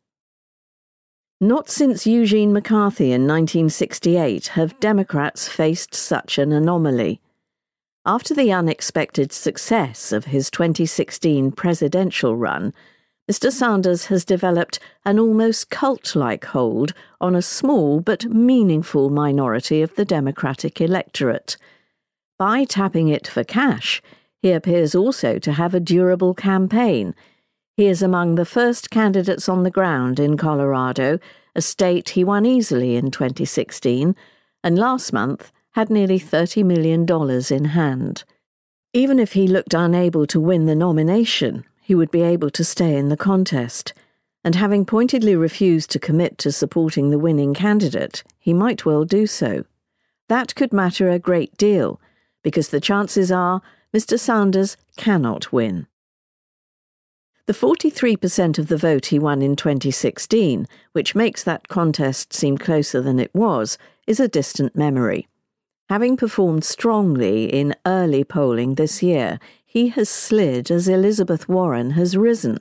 Not 1.40 1.70
since 1.70 2.06
Eugene 2.06 2.52
McCarthy 2.52 3.12
in 3.12 3.22
1968 3.22 4.49
have 4.49 4.78
Democrats 4.78 5.49
faced 5.49 5.94
such 5.94 6.37
an 6.37 6.52
anomaly. 6.52 7.22
After 8.04 8.35
the 8.35 8.50
unexpected 8.50 9.30
success 9.30 10.11
of 10.11 10.25
his 10.25 10.50
2016 10.50 11.52
presidential 11.52 12.35
run, 12.35 12.75
Mr. 13.30 13.52
Sanders 13.52 14.06
has 14.06 14.25
developed 14.25 14.80
an 15.04 15.21
almost 15.21 15.71
cult 15.71 16.16
like 16.16 16.47
hold 16.47 16.94
on 17.21 17.37
a 17.37 17.42
small 17.42 18.00
but 18.00 18.25
meaningful 18.25 19.09
minority 19.09 19.82
of 19.82 19.94
the 19.94 20.04
Democratic 20.04 20.80
electorate. 20.80 21.56
By 22.40 22.64
tapping 22.64 23.06
it 23.06 23.28
for 23.28 23.44
cash, 23.44 24.02
he 24.40 24.50
appears 24.50 24.97
also 24.97 25.38
to 25.38 25.52
have 25.52 25.73
a 25.73 25.78
durable 25.78 26.35
campaign. 26.35 27.14
He 27.76 27.87
is 27.87 28.02
among 28.02 28.35
the 28.35 28.44
first 28.44 28.90
candidates 28.90 29.49
on 29.49 29.62
the 29.62 29.71
ground 29.71 30.18
in 30.18 30.37
Colorado, 30.37 31.21
a 31.54 31.62
state 31.62 32.11
he 32.11 32.25
won 32.25 32.47
easily 32.47 32.97
in 32.97 33.12
2016, 33.12 34.16
and 34.64 34.76
last 34.76 35.12
month 35.12 35.52
had 35.73 35.91
nearly 35.91 36.19
$30 36.19 36.64
million 36.64 37.07
in 37.50 37.64
hand. 37.71 38.25
Even 38.93 39.19
if 39.19 39.33
he 39.33 39.47
looked 39.47 39.75
unable 39.75 40.26
to 40.26 40.41
win 40.41 40.67
the 40.67 40.75
nomination, 40.75 41.64
he 41.81 41.95
would 41.95 42.11
be 42.11 42.23
able 42.23 42.50
to 42.50 42.64
stay 42.64 42.97
in 42.97 43.09
the 43.09 43.17
contest. 43.17 43.93
And 44.45 44.55
having 44.55 44.85
pointedly 44.85 45.37
refused 45.37 45.91
to 45.91 45.99
commit 45.99 46.37
to 46.38 46.52
supporting 46.52 47.11
the 47.11 47.19
winning 47.19 47.55
candidate, 47.55 48.23
he 48.38 48.52
might 48.52 48.85
well 48.85 49.05
do 49.05 49.26
so. 49.26 49.64
That 50.29 50.55
could 50.55 50.73
matter 50.73 51.11
a 51.11 51.19
great 51.19 51.57
deal, 51.57 52.00
because 52.43 52.69
the 52.69 52.81
chances 52.81 53.31
are 53.33 53.62
Mr. 53.95 54.19
Sanders 54.19 54.76
cannot 54.97 55.52
win. 55.52 55.87
The 57.47 57.52
43% 57.52 58.59
of 58.59 58.69
the 58.69 58.76
vote 58.76 59.07
he 59.07 59.19
won 59.19 59.43
in 59.43 59.57
2016, 59.57 60.67
which 60.93 61.14
makes 61.14 61.43
that 61.45 61.69
contest 61.69 62.33
seem 62.33 62.57
closer 62.57 63.00
than 63.00 63.19
it 63.19 63.35
was, 63.35 63.79
is 64.07 64.21
a 64.21 64.29
distant 64.29 64.76
memory. 64.76 65.29
Having 65.92 66.16
performed 66.16 66.64
strongly 66.64 67.44
in 67.44 67.75
early 67.84 68.25
polling 68.25 68.76
this 68.76 69.02
year, 69.02 69.38
he 69.66 69.88
has 69.88 70.08
slid 70.08 70.70
as 70.70 70.88
Elizabeth 70.88 71.50
Warren 71.50 71.90
has 71.90 72.16
risen. 72.16 72.61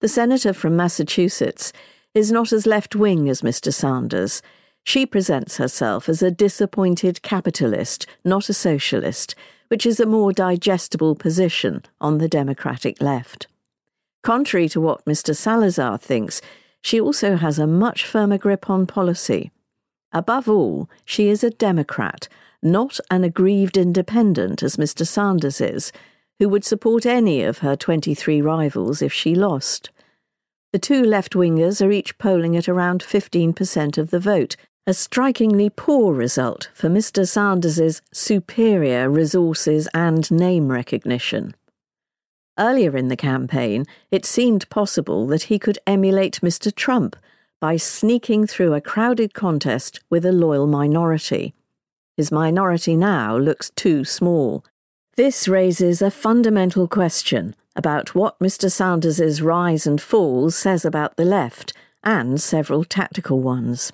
The 0.00 0.08
senator 0.08 0.54
from 0.54 0.74
Massachusetts 0.74 1.74
is 2.14 2.32
not 2.32 2.50
as 2.50 2.64
left 2.64 2.96
wing 2.96 3.28
as 3.28 3.42
Mr. 3.42 3.70
Sanders. 3.70 4.40
She 4.82 5.04
presents 5.04 5.58
herself 5.58 6.08
as 6.08 6.22
a 6.22 6.30
disappointed 6.30 7.20
capitalist, 7.20 8.06
not 8.24 8.48
a 8.48 8.54
socialist, 8.54 9.34
which 9.66 9.84
is 9.84 10.00
a 10.00 10.06
more 10.06 10.32
digestible 10.32 11.16
position 11.16 11.84
on 12.00 12.16
the 12.16 12.28
Democratic 12.28 13.02
left. 13.02 13.46
Contrary 14.22 14.70
to 14.70 14.80
what 14.80 15.04
Mr. 15.04 15.36
Salazar 15.36 15.98
thinks, 15.98 16.40
she 16.80 16.98
also 16.98 17.36
has 17.36 17.58
a 17.58 17.66
much 17.66 18.06
firmer 18.06 18.38
grip 18.38 18.70
on 18.70 18.86
policy. 18.86 19.50
Above 20.12 20.48
all, 20.48 20.88
she 21.04 21.28
is 21.28 21.44
a 21.44 21.50
Democrat, 21.50 22.28
not 22.62 22.98
an 23.10 23.24
aggrieved 23.24 23.76
independent 23.76 24.62
as 24.62 24.76
Mr. 24.76 25.06
Sanders 25.06 25.60
is, 25.60 25.92
who 26.38 26.48
would 26.48 26.64
support 26.64 27.04
any 27.04 27.42
of 27.42 27.58
her 27.58 27.76
23 27.76 28.40
rivals 28.40 29.02
if 29.02 29.12
she 29.12 29.34
lost. 29.34 29.90
The 30.72 30.78
two 30.78 31.02
left 31.02 31.32
wingers 31.32 31.84
are 31.84 31.90
each 31.90 32.18
polling 32.18 32.56
at 32.56 32.68
around 32.68 33.02
15% 33.02 33.98
of 33.98 34.10
the 34.10 34.20
vote, 34.20 34.56
a 34.86 34.94
strikingly 34.94 35.68
poor 35.68 36.14
result 36.14 36.70
for 36.72 36.88
Mr. 36.88 37.26
Sanders's 37.26 38.00
superior 38.12 39.10
resources 39.10 39.88
and 39.92 40.30
name 40.30 40.72
recognition. 40.72 41.54
Earlier 42.58 42.96
in 42.96 43.08
the 43.08 43.16
campaign, 43.16 43.84
it 44.10 44.24
seemed 44.24 44.68
possible 44.68 45.26
that 45.28 45.44
he 45.44 45.58
could 45.58 45.78
emulate 45.86 46.40
Mr. 46.40 46.74
Trump 46.74 47.16
by 47.60 47.76
sneaking 47.76 48.46
through 48.46 48.74
a 48.74 48.80
crowded 48.80 49.34
contest 49.34 50.00
with 50.08 50.24
a 50.24 50.32
loyal 50.32 50.66
minority. 50.66 51.54
His 52.16 52.30
minority 52.30 52.96
now 52.96 53.36
looks 53.36 53.70
too 53.70 54.04
small. 54.04 54.64
This 55.16 55.48
raises 55.48 56.00
a 56.00 56.10
fundamental 56.10 56.86
question 56.86 57.54
about 57.74 58.14
what 58.14 58.38
Mr. 58.38 58.70
Sanders's 58.70 59.40
rise 59.40 59.86
and 59.86 60.00
fall 60.00 60.50
says 60.50 60.84
about 60.84 61.16
the 61.16 61.24
left, 61.24 61.72
and 62.04 62.40
several 62.40 62.84
tactical 62.84 63.40
ones. 63.40 63.92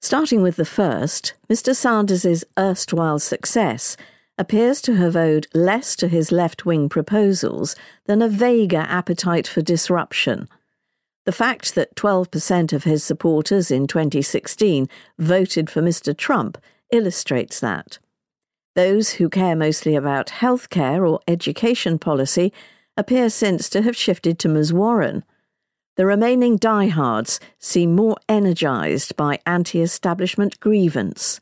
Starting 0.00 0.42
with 0.42 0.56
the 0.56 0.64
first, 0.64 1.34
Mr. 1.48 1.74
Sanders's 1.74 2.44
erstwhile 2.58 3.18
success 3.18 3.96
appears 4.36 4.80
to 4.82 4.96
have 4.96 5.16
owed 5.16 5.46
less 5.54 5.96
to 5.96 6.08
his 6.08 6.30
left 6.30 6.66
wing 6.66 6.88
proposals 6.88 7.74
than 8.06 8.20
a 8.20 8.28
vaguer 8.28 8.84
appetite 8.88 9.46
for 9.46 9.62
disruption 9.62 10.48
the 11.24 11.32
fact 11.32 11.74
that 11.74 11.94
12% 11.96 12.72
of 12.72 12.84
his 12.84 13.02
supporters 13.02 13.70
in 13.70 13.86
2016 13.86 14.88
voted 15.18 15.70
for 15.70 15.80
Mr. 15.80 16.16
Trump 16.16 16.58
illustrates 16.90 17.60
that. 17.60 17.98
Those 18.74 19.12
who 19.14 19.28
care 19.28 19.56
mostly 19.56 19.94
about 19.94 20.26
healthcare 20.26 21.08
or 21.08 21.20
education 21.28 21.98
policy 21.98 22.52
appear 22.96 23.30
since 23.30 23.68
to 23.70 23.82
have 23.82 23.96
shifted 23.96 24.38
to 24.40 24.48
Ms. 24.48 24.72
Warren. 24.72 25.24
The 25.96 26.06
remaining 26.06 26.56
diehards 26.56 27.38
seem 27.58 27.94
more 27.94 28.16
energized 28.28 29.16
by 29.16 29.38
anti 29.46 29.80
establishment 29.80 30.58
grievance. 30.58 31.40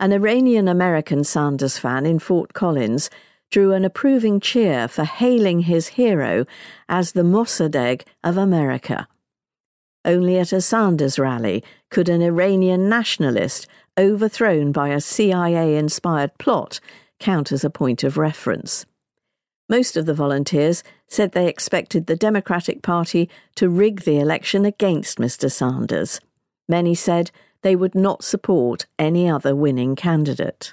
An 0.00 0.12
Iranian 0.12 0.66
American 0.66 1.22
Sanders 1.22 1.78
fan 1.78 2.04
in 2.04 2.18
Fort 2.18 2.52
Collins 2.52 3.10
drew 3.50 3.72
an 3.72 3.84
approving 3.84 4.40
cheer 4.40 4.88
for 4.88 5.04
hailing 5.04 5.60
his 5.60 5.88
hero 5.88 6.44
as 6.88 7.12
the 7.12 7.22
Mossadegh 7.22 8.02
of 8.22 8.36
America. 8.36 9.08
Only 10.04 10.38
at 10.38 10.52
a 10.52 10.60
Sanders 10.60 11.18
rally 11.18 11.62
could 11.90 12.08
an 12.08 12.22
Iranian 12.22 12.88
nationalist, 12.88 13.66
overthrown 13.98 14.72
by 14.72 14.88
a 14.88 15.00
CIA 15.00 15.76
inspired 15.76 16.38
plot, 16.38 16.80
count 17.18 17.52
as 17.52 17.64
a 17.64 17.70
point 17.70 18.02
of 18.02 18.16
reference. 18.16 18.86
Most 19.68 19.96
of 19.96 20.06
the 20.06 20.14
volunteers 20.14 20.82
said 21.06 21.32
they 21.32 21.46
expected 21.46 22.06
the 22.06 22.16
Democratic 22.16 22.82
Party 22.82 23.28
to 23.56 23.68
rig 23.68 24.02
the 24.02 24.18
election 24.18 24.64
against 24.64 25.18
Mr. 25.18 25.50
Sanders. 25.50 26.20
Many 26.68 26.94
said 26.94 27.30
they 27.62 27.76
would 27.76 27.94
not 27.94 28.24
support 28.24 28.86
any 28.98 29.28
other 29.28 29.54
winning 29.54 29.94
candidate. 29.96 30.72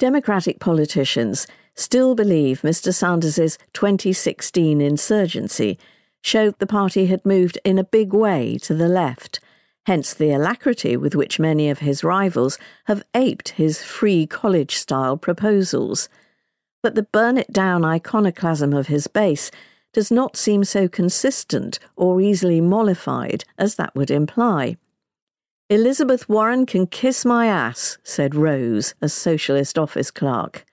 Democratic 0.00 0.60
politicians 0.60 1.46
still 1.74 2.14
believe 2.14 2.62
Mr. 2.62 2.92
Sanders's 2.92 3.58
2016 3.74 4.80
insurgency 4.80 5.78
showed 6.22 6.58
the 6.58 6.66
party 6.66 7.04
had 7.04 7.26
moved 7.26 7.58
in 7.66 7.78
a 7.78 7.84
big 7.84 8.14
way 8.14 8.56
to 8.62 8.72
the 8.72 8.88
left, 8.88 9.40
hence 9.84 10.14
the 10.14 10.30
alacrity 10.30 10.96
with 10.96 11.14
which 11.14 11.38
many 11.38 11.68
of 11.68 11.80
his 11.80 12.02
rivals 12.02 12.56
have 12.86 13.02
aped 13.14 13.50
his 13.50 13.82
free 13.82 14.26
college 14.26 14.74
style 14.74 15.18
proposals. 15.18 16.08
But 16.82 16.94
the 16.94 17.02
burn 17.02 17.36
it 17.36 17.52
down 17.52 17.84
iconoclasm 17.84 18.72
of 18.72 18.86
his 18.86 19.06
base 19.06 19.50
does 19.92 20.10
not 20.10 20.34
seem 20.34 20.64
so 20.64 20.88
consistent 20.88 21.78
or 21.94 22.22
easily 22.22 22.62
mollified 22.62 23.44
as 23.58 23.74
that 23.74 23.94
would 23.94 24.10
imply. 24.10 24.78
Elizabeth 25.70 26.28
Warren 26.28 26.66
can 26.66 26.88
kiss 26.88 27.24
my 27.24 27.46
ass, 27.46 27.96
said 28.02 28.34
Rose, 28.34 28.96
a 29.00 29.08
socialist 29.08 29.78
office 29.78 30.10
clerk. 30.10 30.64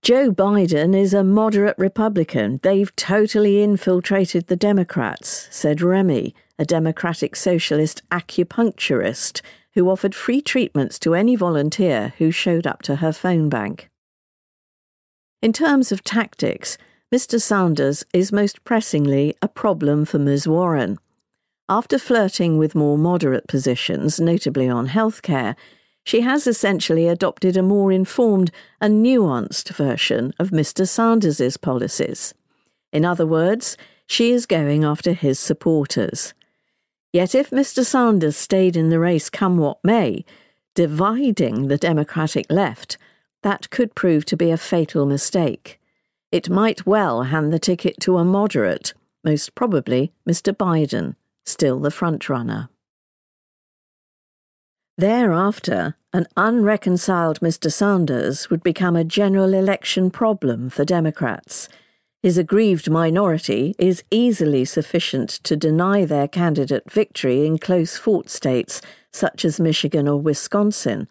Joe 0.00 0.30
Biden 0.30 0.98
is 0.98 1.12
a 1.12 1.22
moderate 1.22 1.76
Republican. 1.76 2.58
They've 2.62 2.96
totally 2.96 3.62
infiltrated 3.62 4.46
the 4.46 4.56
Democrats, 4.56 5.46
said 5.50 5.82
Remy, 5.82 6.34
a 6.58 6.64
Democratic 6.64 7.36
Socialist 7.36 8.00
acupuncturist 8.10 9.42
who 9.74 9.90
offered 9.90 10.14
free 10.14 10.40
treatments 10.40 10.98
to 11.00 11.14
any 11.14 11.36
volunteer 11.36 12.14
who 12.16 12.30
showed 12.30 12.66
up 12.66 12.80
to 12.80 12.96
her 12.96 13.12
phone 13.12 13.50
bank. 13.50 13.90
In 15.42 15.52
terms 15.52 15.92
of 15.92 16.02
tactics, 16.02 16.78
Mr. 17.14 17.38
Sanders 17.38 18.06
is 18.14 18.32
most 18.32 18.64
pressingly 18.64 19.34
a 19.42 19.48
problem 19.48 20.06
for 20.06 20.18
Ms. 20.18 20.48
Warren. 20.48 20.96
After 21.68 21.98
flirting 21.98 22.58
with 22.58 22.76
more 22.76 22.96
moderate 22.96 23.48
positions, 23.48 24.20
notably 24.20 24.68
on 24.68 24.86
healthcare, 24.88 25.56
she 26.04 26.20
has 26.20 26.46
essentially 26.46 27.08
adopted 27.08 27.56
a 27.56 27.62
more 27.62 27.90
informed 27.90 28.52
and 28.80 29.04
nuanced 29.04 29.70
version 29.70 30.32
of 30.38 30.50
Mr. 30.50 30.86
Sanders's 30.86 31.56
policies. 31.56 32.34
In 32.92 33.04
other 33.04 33.26
words, 33.26 33.76
she 34.06 34.30
is 34.30 34.46
going 34.46 34.84
after 34.84 35.12
his 35.12 35.40
supporters. 35.40 36.34
Yet 37.12 37.34
if 37.34 37.50
Mr. 37.50 37.84
Sanders 37.84 38.36
stayed 38.36 38.76
in 38.76 38.90
the 38.90 39.00
race 39.00 39.28
come 39.28 39.56
what 39.56 39.82
may, 39.82 40.24
dividing 40.76 41.66
the 41.66 41.78
Democratic 41.78 42.46
left, 42.48 42.96
that 43.42 43.70
could 43.70 43.96
prove 43.96 44.24
to 44.26 44.36
be 44.36 44.52
a 44.52 44.56
fatal 44.56 45.04
mistake. 45.04 45.80
It 46.30 46.48
might 46.48 46.86
well 46.86 47.24
hand 47.24 47.52
the 47.52 47.58
ticket 47.58 47.98
to 48.02 48.18
a 48.18 48.24
moderate, 48.24 48.94
most 49.24 49.56
probably 49.56 50.12
Mr. 50.28 50.56
Biden 50.56 51.16
still 51.46 51.78
the 51.78 51.90
frontrunner. 51.90 52.68
Thereafter, 54.98 55.96
an 56.12 56.26
unreconciled 56.36 57.40
Mr. 57.40 57.70
Sanders 57.70 58.48
would 58.48 58.62
become 58.62 58.96
a 58.96 59.04
general 59.04 59.52
election 59.54 60.10
problem 60.10 60.70
for 60.70 60.84
Democrats. 60.84 61.68
His 62.22 62.38
aggrieved 62.38 62.90
minority 62.90 63.74
is 63.78 64.02
easily 64.10 64.64
sufficient 64.64 65.28
to 65.44 65.54
deny 65.54 66.04
their 66.04 66.26
candidate 66.26 66.90
victory 66.90 67.46
in 67.46 67.58
close 67.58 67.98
fought 67.98 68.30
states 68.30 68.80
such 69.12 69.44
as 69.44 69.60
Michigan 69.60 70.08
or 70.08 70.20
Wisconsin. 70.20 71.08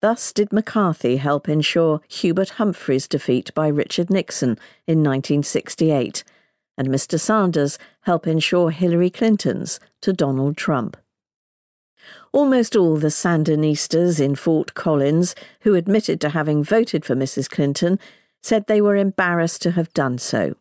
Thus 0.00 0.32
did 0.32 0.52
McCarthy 0.52 1.18
help 1.18 1.48
ensure 1.48 2.00
Hubert 2.08 2.50
Humphrey's 2.50 3.06
defeat 3.06 3.54
by 3.54 3.68
Richard 3.68 4.10
Nixon 4.10 4.58
in 4.86 4.98
1968 4.98 6.24
and 6.76 6.88
Mr. 6.88 7.18
Sanders 7.18 7.78
help 8.02 8.26
ensure 8.26 8.70
Hillary 8.70 9.10
Clinton's 9.10 9.78
to 10.00 10.12
Donald 10.12 10.56
Trump. 10.56 10.96
Almost 12.32 12.74
all 12.74 12.96
the 12.96 13.08
Sandinistas 13.08 14.20
in 14.20 14.34
Fort 14.34 14.74
Collins 14.74 15.34
who 15.60 15.74
admitted 15.74 16.20
to 16.20 16.30
having 16.30 16.64
voted 16.64 17.04
for 17.04 17.14
Mrs. 17.14 17.48
Clinton 17.48 17.98
said 18.40 18.66
they 18.66 18.80
were 18.80 18.96
embarrassed 18.96 19.62
to 19.62 19.72
have 19.72 19.92
done 19.92 20.18
so. 20.18 20.56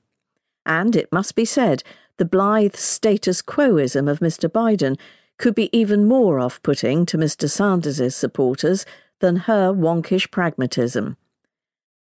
And 0.65 0.95
it 0.95 1.11
must 1.11 1.35
be 1.35 1.45
said, 1.45 1.83
the 2.17 2.25
blithe 2.25 2.75
status 2.75 3.41
quoism 3.41 4.07
of 4.07 4.19
Mr. 4.19 4.49
Biden 4.49 4.99
could 5.37 5.55
be 5.55 5.75
even 5.75 6.07
more 6.07 6.39
off 6.39 6.61
putting 6.61 7.05
to 7.07 7.17
Mr. 7.17 7.49
Sanders's 7.49 8.15
supporters 8.15 8.85
than 9.19 9.37
her 9.37 9.73
wonkish 9.73 10.29
pragmatism. 10.29 11.17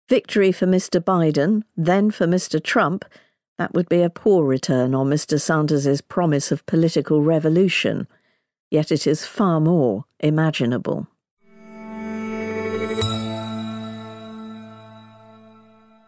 Victory 0.08 0.52
for 0.52 0.68
Mr. 0.68 1.02
Biden, 1.02 1.64
then 1.76 2.12
for 2.12 2.28
Mr. 2.28 2.64
Trump, 2.64 3.04
that 3.58 3.74
would 3.74 3.88
be 3.90 4.02
a 4.02 4.10
poor 4.10 4.44
return 4.46 4.94
on 4.94 5.10
Mr. 5.10 5.40
Sanders's 5.40 6.02
promise 6.02 6.52
of 6.52 6.66
political 6.66 7.22
revolution, 7.22 8.08
yet 8.70 8.92
it 8.92 9.08
is 9.08 9.26
far 9.26 9.60
more 9.60 10.06
imaginable. 10.20 11.08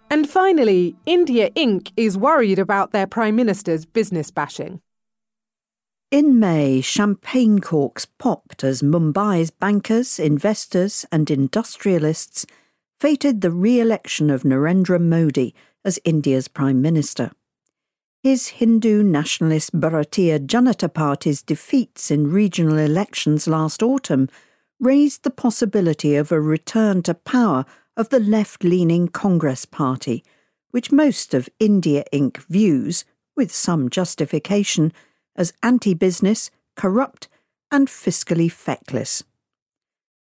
And 0.10 0.30
finally, 0.30 0.96
India 1.06 1.50
Inc. 1.52 1.92
is 1.98 2.18
worried 2.18 2.60
about 2.60 2.92
their 2.92 3.08
Prime 3.08 3.36
Minister's 3.36 3.86
business 3.86 4.32
bashing. 4.32 4.82
In 6.10 6.40
May, 6.40 6.80
champagne 6.80 7.60
corks 7.60 8.06
popped 8.06 8.64
as 8.64 8.82
Mumbai's 8.82 9.52
bankers, 9.52 10.20
investors, 10.20 11.06
and 11.12 11.30
industrialists 11.30 12.46
fated 13.00 13.42
the 13.42 13.52
re 13.52 13.82
election 13.82 14.30
of 14.30 14.44
Narendra 14.44 15.02
Modi 15.02 15.54
as 15.88 15.98
India's 16.04 16.50
Prime 16.50 16.82
Minister. 16.82 17.32
His 18.22 18.48
Hindu 18.48 19.04
nationalist 19.04 19.72
Bharatiya 19.72 20.46
Janata 20.46 20.94
Party's 20.94 21.42
defeats 21.42 22.12
in 22.12 22.30
regional 22.30 22.78
elections 22.78 23.48
last 23.48 23.82
autumn 23.82 24.28
raised 24.82 25.24
the 25.24 25.32
possibility 25.32 26.18
of 26.18 26.30
a 26.30 26.42
return 26.42 27.04
to 27.04 27.14
power 27.14 27.64
of 27.96 28.10
the 28.10 28.20
left 28.20 28.66
leaning 28.66 29.08
Congress 29.08 29.64
Party, 29.64 30.26
which 30.72 30.92
most 30.92 31.34
of 31.34 31.48
India 31.58 32.04
Inc. 32.12 32.36
views, 32.48 33.06
with 33.38 33.50
some 33.50 33.90
justification, 33.90 34.92
as 35.38 35.54
anti 35.64 35.94
business, 35.94 36.52
corrupt, 36.76 37.30
and 37.72 37.88
fiscally 37.88 38.52
feckless. 38.52 39.24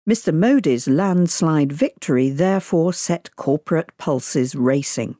Mr. 0.09 0.33
Modi's 0.33 0.89
landslide 0.89 1.71
victory 1.71 2.29
therefore 2.29 2.91
set 2.91 3.33
corporate 3.37 3.97
pulses 3.97 4.55
racing 4.55 5.15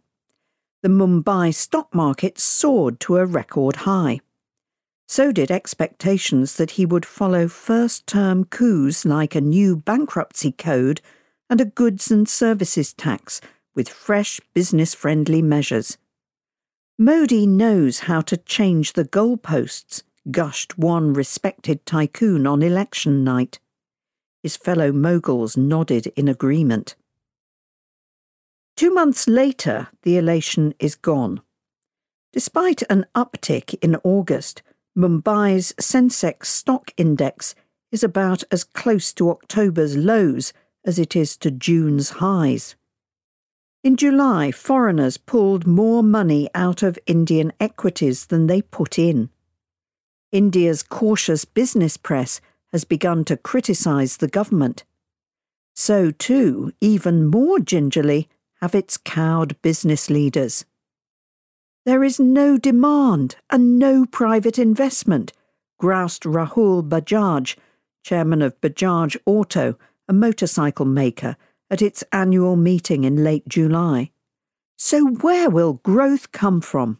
the 0.83 0.89
Mumbai 0.89 1.55
stock 1.55 1.95
market 1.95 2.37
soared 2.37 2.99
to 2.99 3.15
a 3.15 3.25
record 3.25 3.77
high. 3.77 4.19
So 5.07 5.31
did 5.31 5.49
expectations 5.49 6.57
that 6.57 6.71
he 6.71 6.85
would 6.85 7.05
follow 7.05 7.47
first 7.47 8.05
term 8.05 8.43
coups 8.43 9.05
like 9.05 9.33
a 9.33 9.41
new 9.41 9.77
bankruptcy 9.77 10.51
code 10.51 10.99
and 11.49 11.61
a 11.61 11.65
goods 11.65 12.11
and 12.11 12.27
services 12.27 12.93
tax 12.93 13.39
with 13.73 13.87
fresh 13.87 14.41
business 14.53 14.93
friendly 14.93 15.41
measures. 15.41 15.97
Modi 16.99 17.47
knows 17.47 18.01
how 18.01 18.19
to 18.19 18.35
change 18.35 18.93
the 18.93 19.05
goalposts, 19.05 20.03
gushed 20.31 20.77
one 20.77 21.13
respected 21.13 21.85
tycoon 21.85 22.45
on 22.45 22.61
election 22.61 23.23
night. 23.23 23.57
His 24.41 24.57
fellow 24.57 24.91
moguls 24.91 25.55
nodded 25.55 26.07
in 26.17 26.27
agreement. 26.27 26.95
Two 28.75 28.93
months 28.93 29.27
later, 29.27 29.89
the 30.01 30.17
elation 30.17 30.73
is 30.79 30.95
gone. 30.95 31.41
Despite 32.31 32.81
an 32.89 33.05
uptick 33.15 33.75
in 33.83 33.95
August, 34.03 34.63
Mumbai's 34.97 35.73
Sensex 35.79 36.45
stock 36.45 36.91
index 36.97 37.53
is 37.91 38.03
about 38.03 38.43
as 38.51 38.63
close 38.63 39.13
to 39.13 39.29
October's 39.29 39.95
lows 39.95 40.53
as 40.83 40.97
it 40.97 41.15
is 41.15 41.37
to 41.37 41.51
June's 41.51 42.11
highs. 42.11 42.75
In 43.83 43.95
July, 43.95 44.51
foreigners 44.51 45.17
pulled 45.17 45.67
more 45.67 46.01
money 46.01 46.49
out 46.55 46.81
of 46.81 46.97
Indian 47.05 47.53
equities 47.59 48.27
than 48.27 48.47
they 48.47 48.61
put 48.61 48.97
in. 48.97 49.29
India's 50.31 50.81
cautious 50.81 51.45
business 51.45 51.97
press 51.97 52.41
has 52.71 52.85
begun 52.85 53.23
to 53.25 53.37
criticise 53.37 54.17
the 54.17 54.27
government. 54.27 54.83
So, 55.75 56.11
too, 56.11 56.71
even 56.81 57.27
more 57.27 57.59
gingerly, 57.59 58.29
have 58.63 58.73
its 58.73 58.95
cowed 58.95 59.61
business 59.61 60.09
leaders. 60.09 60.63
There 61.85 62.01
is 62.01 62.17
no 62.17 62.57
demand 62.57 63.35
and 63.49 63.77
no 63.77 64.05
private 64.05 64.57
investment, 64.57 65.33
groused 65.77 66.23
Rahul 66.23 66.81
Bajaj, 66.87 67.57
chairman 68.05 68.41
of 68.41 68.61
Bajaj 68.61 69.17
Auto, 69.25 69.77
a 70.07 70.13
motorcycle 70.13 70.85
maker 70.85 71.35
at 71.69 71.81
its 71.81 72.05
annual 72.13 72.55
meeting 72.55 73.03
in 73.03 73.21
late 73.21 73.45
July. 73.49 74.11
So, 74.77 75.07
where 75.07 75.49
will 75.49 75.81
growth 75.83 76.31
come 76.31 76.61
from? 76.61 76.99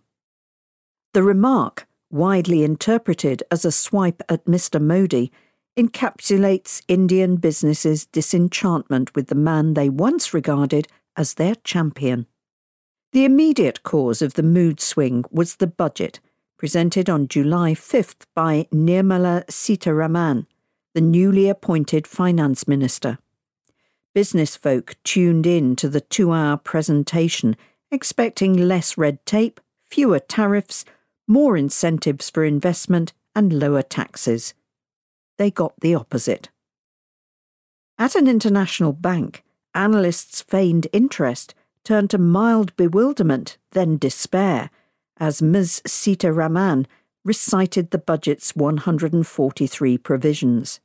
The 1.14 1.24
remark, 1.24 1.88
widely 2.12 2.66
interpreted 2.66 3.42
as 3.50 3.64
a 3.64 3.72
swipe 3.72 4.22
at 4.28 4.44
Mr. 4.44 4.82
Modi, 4.82 5.32
encapsulates 5.80 6.82
Indian 6.90 7.38
businesses' 7.38 8.06
disenchantment 8.06 9.16
with 9.16 9.28
the 9.28 9.36
man 9.50 9.76
they 9.76 9.88
once 9.88 10.34
regarded 10.34 10.90
as 11.16 11.36
their 11.36 11.56
champion. 11.56 12.28
The 13.12 13.26
immediate 13.26 13.84
cause 13.84 14.22
of 14.22 14.34
the 14.34 14.44
mood 14.44 14.80
swing 14.80 15.24
was 15.30 15.58
the 15.58 15.68
budget, 15.68 16.20
presented 16.58 17.10
on 17.10 17.28
July 17.28 17.74
5th 17.74 18.26
by 18.34 18.68
Nirmala 18.74 19.46
Sitharaman, 19.48 20.48
the 20.94 21.02
newly 21.02 21.50
appointed 21.50 22.08
finance 22.08 22.68
minister. 22.68 23.20
Business 24.14 24.56
folk 24.56 24.96
tuned 25.04 25.46
in 25.46 25.76
to 25.76 25.90
the 25.90 26.02
two 26.02 26.32
hour 26.32 26.58
presentation, 26.58 27.56
expecting 27.92 28.56
less 28.56 28.98
red 28.98 29.26
tape, 29.26 29.60
fewer 29.90 30.20
tariffs, 30.20 30.86
more 31.28 31.58
incentives 31.58 32.30
for 32.30 32.44
investment, 32.44 33.14
and 33.36 33.54
lower 33.54 33.82
taxes. 33.82 34.54
They 35.38 35.52
got 35.52 35.80
the 35.80 35.96
opposite. 35.96 36.50
At 37.98 38.16
an 38.16 38.28
international 38.28 38.94
bank, 38.94 39.44
analysts 39.76 40.42
feigned 40.42 40.88
interest 40.94 41.54
turned 41.84 42.10
to 42.10 42.18
mild 42.18 42.76
bewilderment, 42.76 43.58
then 43.72 43.98
despair, 43.98 44.70
as 45.18 45.42
Ms. 45.42 45.82
Sitharaman 45.86 46.86
recited 47.26 47.92
the 47.92 47.98
budget's 47.98 48.56
143 48.56 49.98
provisions. 49.98 50.80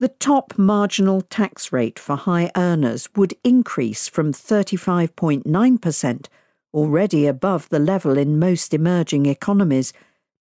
The 0.00 0.08
top 0.08 0.56
marginal 0.56 1.22
tax 1.22 1.72
rate 1.72 1.98
for 1.98 2.14
high 2.14 2.52
earners 2.56 3.08
would 3.16 3.34
increase 3.42 4.08
from 4.08 4.32
35.9%, 4.32 6.26
already 6.72 7.26
above 7.26 7.68
the 7.68 7.80
level 7.80 8.16
in 8.16 8.38
most 8.38 8.72
emerging 8.72 9.26
economies, 9.26 9.92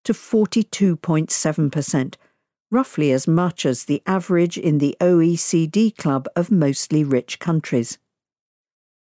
to 0.03 0.13
42.7%, 0.13 2.15
roughly 2.71 3.11
as 3.11 3.27
much 3.27 3.65
as 3.65 3.85
the 3.85 4.01
average 4.05 4.57
in 4.57 4.77
the 4.77 4.95
OECD 4.99 5.95
club 5.97 6.27
of 6.35 6.51
mostly 6.51 7.03
rich 7.03 7.39
countries. 7.39 7.97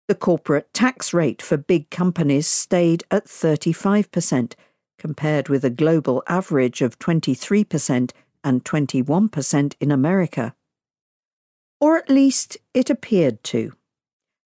The 0.09 0.15
corporate 0.15 0.73
tax 0.73 1.13
rate 1.13 1.43
for 1.43 1.57
big 1.57 1.91
companies 1.91 2.47
stayed 2.47 3.05
at 3.11 3.27
35%, 3.27 4.55
compared 4.99 5.49
with 5.49 5.65
a 5.65 5.71
global 5.71 6.23
average 6.29 6.81
of 6.81 6.99
23% 6.99 8.13
and 8.45 8.65
21% 8.65 9.75
in 9.81 9.91
America. 9.91 10.55
Or 11.81 11.97
at 11.97 12.09
least 12.09 12.57
it 12.73 12.89
appeared 12.89 13.43
to. 13.45 13.73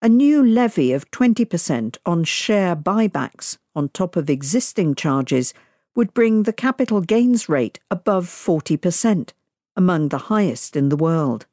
A 0.01 0.09
new 0.09 0.43
levy 0.43 0.93
of 0.93 1.11
20% 1.11 1.99
on 2.07 2.25
share 2.25 2.75
buybacks 2.75 3.59
on 3.77 3.91
top 3.91 4.17
of 4.17 4.31
existing 4.31 4.95
charges 4.95 5.53
would 5.95 6.15
bring 6.15 6.45
the 6.45 6.53
capital 6.53 7.01
gains 7.01 7.49
rate 7.49 7.81
above 7.91 8.27
40%, 8.27 9.31
among 9.77 10.09
the 10.09 10.19
highest 10.19 10.77
in 10.77 10.89
the 10.89 10.97
world. 10.97 11.47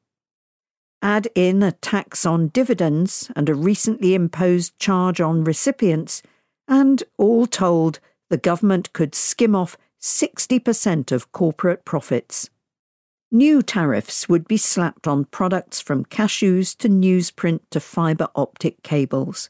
Add 1.02 1.28
in 1.36 1.62
a 1.62 1.72
tax 1.72 2.26
on 2.26 2.48
dividends 2.50 3.32
and 3.36 3.50
a 3.50 3.56
recently 3.56 4.14
imposed 4.14 4.78
charge 4.80 5.22
on 5.22 5.44
recipients, 5.44 6.22
and 6.68 7.04
all 7.18 7.46
told, 7.46 8.00
the 8.30 8.38
government 8.38 8.92
could 8.94 9.16
skim 9.16 9.56
off 9.56 9.78
60% 10.02 11.12
of 11.12 11.32
corporate 11.32 11.86
profits. 11.86 12.50
New 13.32 13.62
tariffs 13.62 14.30
would 14.30 14.48
be 14.48 14.58
slapped 14.58 15.08
on 15.08 15.26
products 15.26 15.82
from 15.82 16.06
cashews 16.06 16.76
to 16.78 16.88
newsprint 16.88 17.60
to 17.72 17.80
fibre 17.80 18.30
optic 18.36 18.84
cables. 18.84 19.50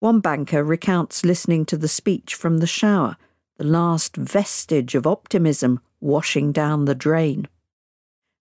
One 0.00 0.20
banker 0.20 0.64
recounts 0.64 1.24
listening 1.24 1.64
to 1.66 1.76
the 1.76 1.88
speech 1.88 2.34
from 2.34 2.58
the 2.58 2.66
shower, 2.66 3.16
the 3.56 3.64
last 3.64 4.16
vestige 4.16 4.94
of 4.94 5.06
optimism 5.06 5.80
washing 6.00 6.52
down 6.52 6.84
the 6.84 6.94
drain. 6.94 7.46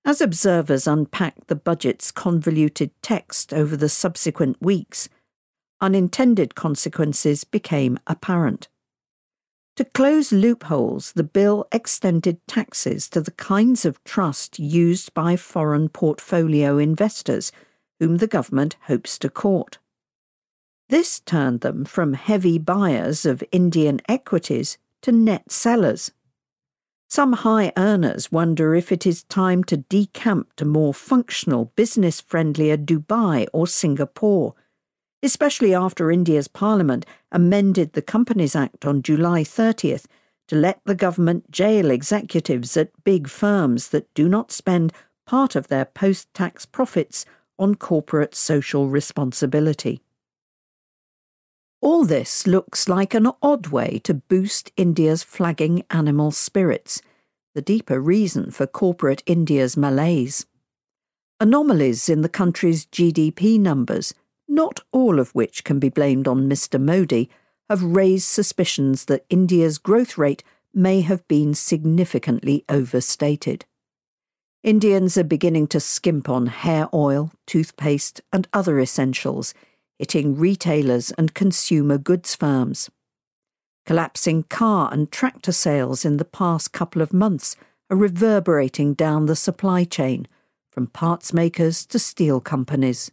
As 0.03 0.19
observers 0.19 0.87
unpacked 0.87 1.47
the 1.47 1.55
budget's 1.55 2.11
convoluted 2.11 2.91
text 3.03 3.53
over 3.53 3.77
the 3.77 3.89
subsequent 3.89 4.59
weeks, 4.61 5.09
unintended 5.79 6.55
consequences 6.55 7.43
became 7.43 7.99
apparent. 8.07 8.67
To 9.77 9.85
close 9.85 10.31
loopholes, 10.31 11.13
the 11.13 11.23
bill 11.23 11.67
extended 11.71 12.45
taxes 12.47 13.07
to 13.09 13.21
the 13.21 13.31
kinds 13.31 13.85
of 13.85 14.03
trust 14.03 14.59
used 14.59 15.13
by 15.13 15.35
foreign 15.35 15.87
portfolio 15.89 16.77
investors, 16.77 17.51
whom 17.99 18.17
the 18.17 18.27
government 18.27 18.75
hopes 18.83 19.17
to 19.19 19.29
court. 19.29 19.77
This 20.89 21.19
turned 21.19 21.61
them 21.61 21.85
from 21.85 22.13
heavy 22.13 22.57
buyers 22.57 23.25
of 23.25 23.43
Indian 23.51 24.01
equities 24.09 24.77
to 25.01 25.11
net 25.11 25.51
sellers. 25.51 26.11
Some 27.09 27.33
high 27.33 27.73
earners 27.75 28.31
wonder 28.31 28.73
if 28.73 28.91
it 28.91 29.05
is 29.05 29.23
time 29.23 29.63
to 29.65 29.77
decamp 29.77 30.53
to 30.55 30.65
more 30.65 30.93
functional, 30.93 31.71
business 31.75 32.21
friendlier 32.21 32.77
Dubai 32.77 33.47
or 33.51 33.67
Singapore 33.67 34.55
especially 35.23 35.73
after 35.73 36.11
India's 36.11 36.47
parliament 36.47 37.05
amended 37.31 37.93
the 37.93 38.01
Companies 38.01 38.55
Act 38.55 38.85
on 38.85 39.01
July 39.01 39.43
30th 39.43 40.05
to 40.47 40.55
let 40.55 40.81
the 40.85 40.95
government 40.95 41.51
jail 41.51 41.91
executives 41.91 42.75
at 42.75 43.03
big 43.03 43.27
firms 43.27 43.89
that 43.89 44.11
do 44.13 44.27
not 44.27 44.51
spend 44.51 44.91
part 45.25 45.55
of 45.55 45.67
their 45.67 45.85
post 45.85 46.33
tax 46.33 46.65
profits 46.65 47.25
on 47.59 47.75
corporate 47.75 48.35
social 48.35 48.89
responsibility. 48.89 50.01
All 51.81 52.05
this 52.05 52.47
looks 52.47 52.87
like 52.87 53.13
an 53.13 53.27
odd 53.41 53.67
way 53.67 53.99
to 54.03 54.13
boost 54.13 54.71
India's 54.77 55.23
flagging 55.23 55.83
animal 55.89 56.31
spirits, 56.31 57.01
the 57.53 57.61
deeper 57.61 57.99
reason 57.99 58.51
for 58.51 58.67
corporate 58.67 59.23
India's 59.25 59.75
malaise. 59.75 60.45
Anomalies 61.39 62.07
in 62.07 62.21
the 62.21 62.29
country's 62.29 62.85
GDP 62.85 63.59
numbers 63.59 64.13
not 64.51 64.81
all 64.91 65.17
of 65.17 65.33
which 65.33 65.63
can 65.63 65.79
be 65.79 65.89
blamed 65.89 66.27
on 66.27 66.49
Mr. 66.49 66.79
Modi, 66.79 67.29
have 67.69 67.81
raised 67.81 68.27
suspicions 68.27 69.05
that 69.05 69.25
India's 69.29 69.77
growth 69.77 70.17
rate 70.17 70.43
may 70.73 70.99
have 71.01 71.25
been 71.29 71.53
significantly 71.53 72.65
overstated. 72.67 73.65
Indians 74.61 75.17
are 75.17 75.23
beginning 75.23 75.67
to 75.67 75.79
skimp 75.79 76.27
on 76.27 76.47
hair 76.47 76.89
oil, 76.93 77.31
toothpaste, 77.47 78.21
and 78.33 78.47
other 78.51 78.77
essentials, 78.79 79.53
hitting 80.01 80.35
retailers 80.35 81.11
and 81.11 81.35
consumer 81.35 81.95
goods 81.95 82.35
firms. 82.35 82.89
Collapsing 83.85 84.41
car 84.41 84.89
and 84.91 85.11
tractor 85.11 85.51
sales 85.51 86.03
in 86.03 86.17
the 86.17 86.25
past 86.25 86.71
couple 86.71 87.03
of 87.03 87.13
months 87.13 87.55
are 87.87 87.95
reverberating 87.95 88.95
down 88.95 89.27
the 89.27 89.35
supply 89.35 89.83
chain, 89.83 90.27
from 90.71 90.87
parts 90.87 91.33
makers 91.33 91.85
to 91.85 91.99
steel 91.99 92.41
companies. 92.41 93.11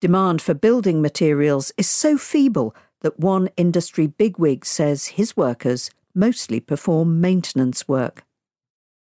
Demand 0.00 0.42
for 0.42 0.52
building 0.52 1.00
materials 1.00 1.70
is 1.76 1.88
so 1.88 2.18
feeble 2.18 2.74
that 3.02 3.20
one 3.20 3.48
industry 3.56 4.08
bigwig 4.08 4.66
says 4.66 5.06
his 5.06 5.36
workers 5.36 5.92
mostly 6.12 6.58
perform 6.58 7.20
maintenance 7.20 7.86
work. 7.86 8.24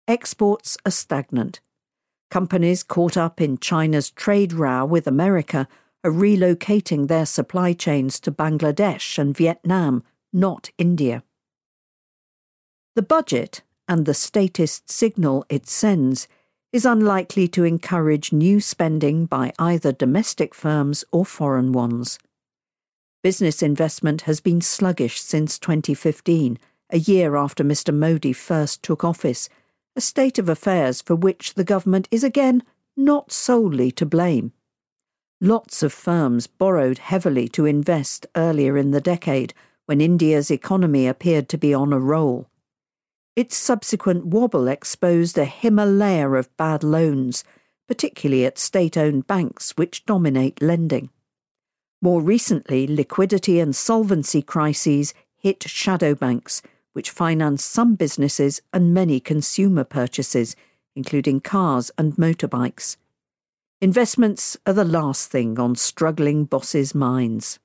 Exports 0.08 0.76
are 0.84 0.90
stagnant. 0.90 1.60
Companies 2.32 2.82
caught 2.82 3.16
up 3.16 3.40
in 3.40 3.58
China's 3.58 4.10
trade 4.10 4.52
row 4.52 4.84
with 4.84 5.06
America 5.06 5.68
are 6.02 6.10
relocating 6.10 7.08
their 7.08 7.26
supply 7.26 7.72
chains 7.72 8.18
to 8.20 8.32
Bangladesh 8.32 9.18
and 9.18 9.36
Vietnam, 9.36 10.02
not 10.32 10.70
India. 10.78 11.22
The 12.96 13.02
budget 13.02 13.62
and 13.86 14.06
the 14.06 14.14
statist 14.14 14.90
signal 14.90 15.44
it 15.48 15.68
sends 15.68 16.28
is 16.72 16.84
unlikely 16.84 17.48
to 17.48 17.64
encourage 17.64 18.32
new 18.32 18.60
spending 18.60 19.26
by 19.26 19.52
either 19.58 19.92
domestic 19.92 20.54
firms 20.54 21.04
or 21.10 21.26
foreign 21.26 21.72
ones. 21.72 22.18
Business 23.22 23.62
investment 23.62 24.22
has 24.22 24.40
been 24.40 24.60
sluggish 24.60 25.20
since 25.20 25.58
2015, 25.58 26.58
a 26.90 26.98
year 26.98 27.36
after 27.36 27.62
Mr. 27.62 27.94
Modi 27.94 28.32
first 28.32 28.82
took 28.82 29.04
office, 29.04 29.48
a 29.96 30.00
state 30.00 30.38
of 30.38 30.48
affairs 30.48 31.02
for 31.02 31.14
which 31.14 31.54
the 31.54 31.64
government 31.64 32.08
is 32.10 32.24
again 32.24 32.62
not 32.96 33.32
solely 33.32 33.90
to 33.90 34.06
blame. 34.06 34.52
Lots 35.42 35.82
of 35.82 35.90
firms 35.90 36.46
borrowed 36.46 36.98
heavily 36.98 37.48
to 37.48 37.64
invest 37.64 38.26
earlier 38.36 38.76
in 38.76 38.90
the 38.90 39.00
decade 39.00 39.54
when 39.86 40.02
India's 40.02 40.50
economy 40.50 41.06
appeared 41.06 41.48
to 41.48 41.56
be 41.56 41.72
on 41.72 41.94
a 41.94 41.98
roll. 41.98 42.50
Its 43.34 43.56
subsequent 43.56 44.26
wobble 44.26 44.68
exposed 44.68 45.38
a 45.38 45.46
Himalaya 45.46 46.28
of 46.32 46.54
bad 46.58 46.84
loans, 46.84 47.42
particularly 47.88 48.44
at 48.44 48.58
state 48.58 48.98
owned 48.98 49.26
banks 49.26 49.70
which 49.78 50.04
dominate 50.04 50.60
lending. 50.60 51.08
More 52.02 52.20
recently, 52.20 52.86
liquidity 52.86 53.60
and 53.60 53.74
solvency 53.74 54.42
crises 54.42 55.14
hit 55.36 55.62
shadow 55.62 56.14
banks, 56.14 56.60
which 56.92 57.08
finance 57.08 57.64
some 57.64 57.94
businesses 57.94 58.60
and 58.74 58.92
many 58.92 59.20
consumer 59.20 59.84
purchases, 59.84 60.54
including 60.94 61.40
cars 61.40 61.90
and 61.96 62.14
motorbikes. 62.16 62.98
Investments 63.82 64.58
are 64.66 64.74
the 64.74 64.84
last 64.84 65.30
thing 65.30 65.58
on 65.58 65.74
struggling 65.74 66.44
bosses' 66.44 66.94
minds. 66.94 67.58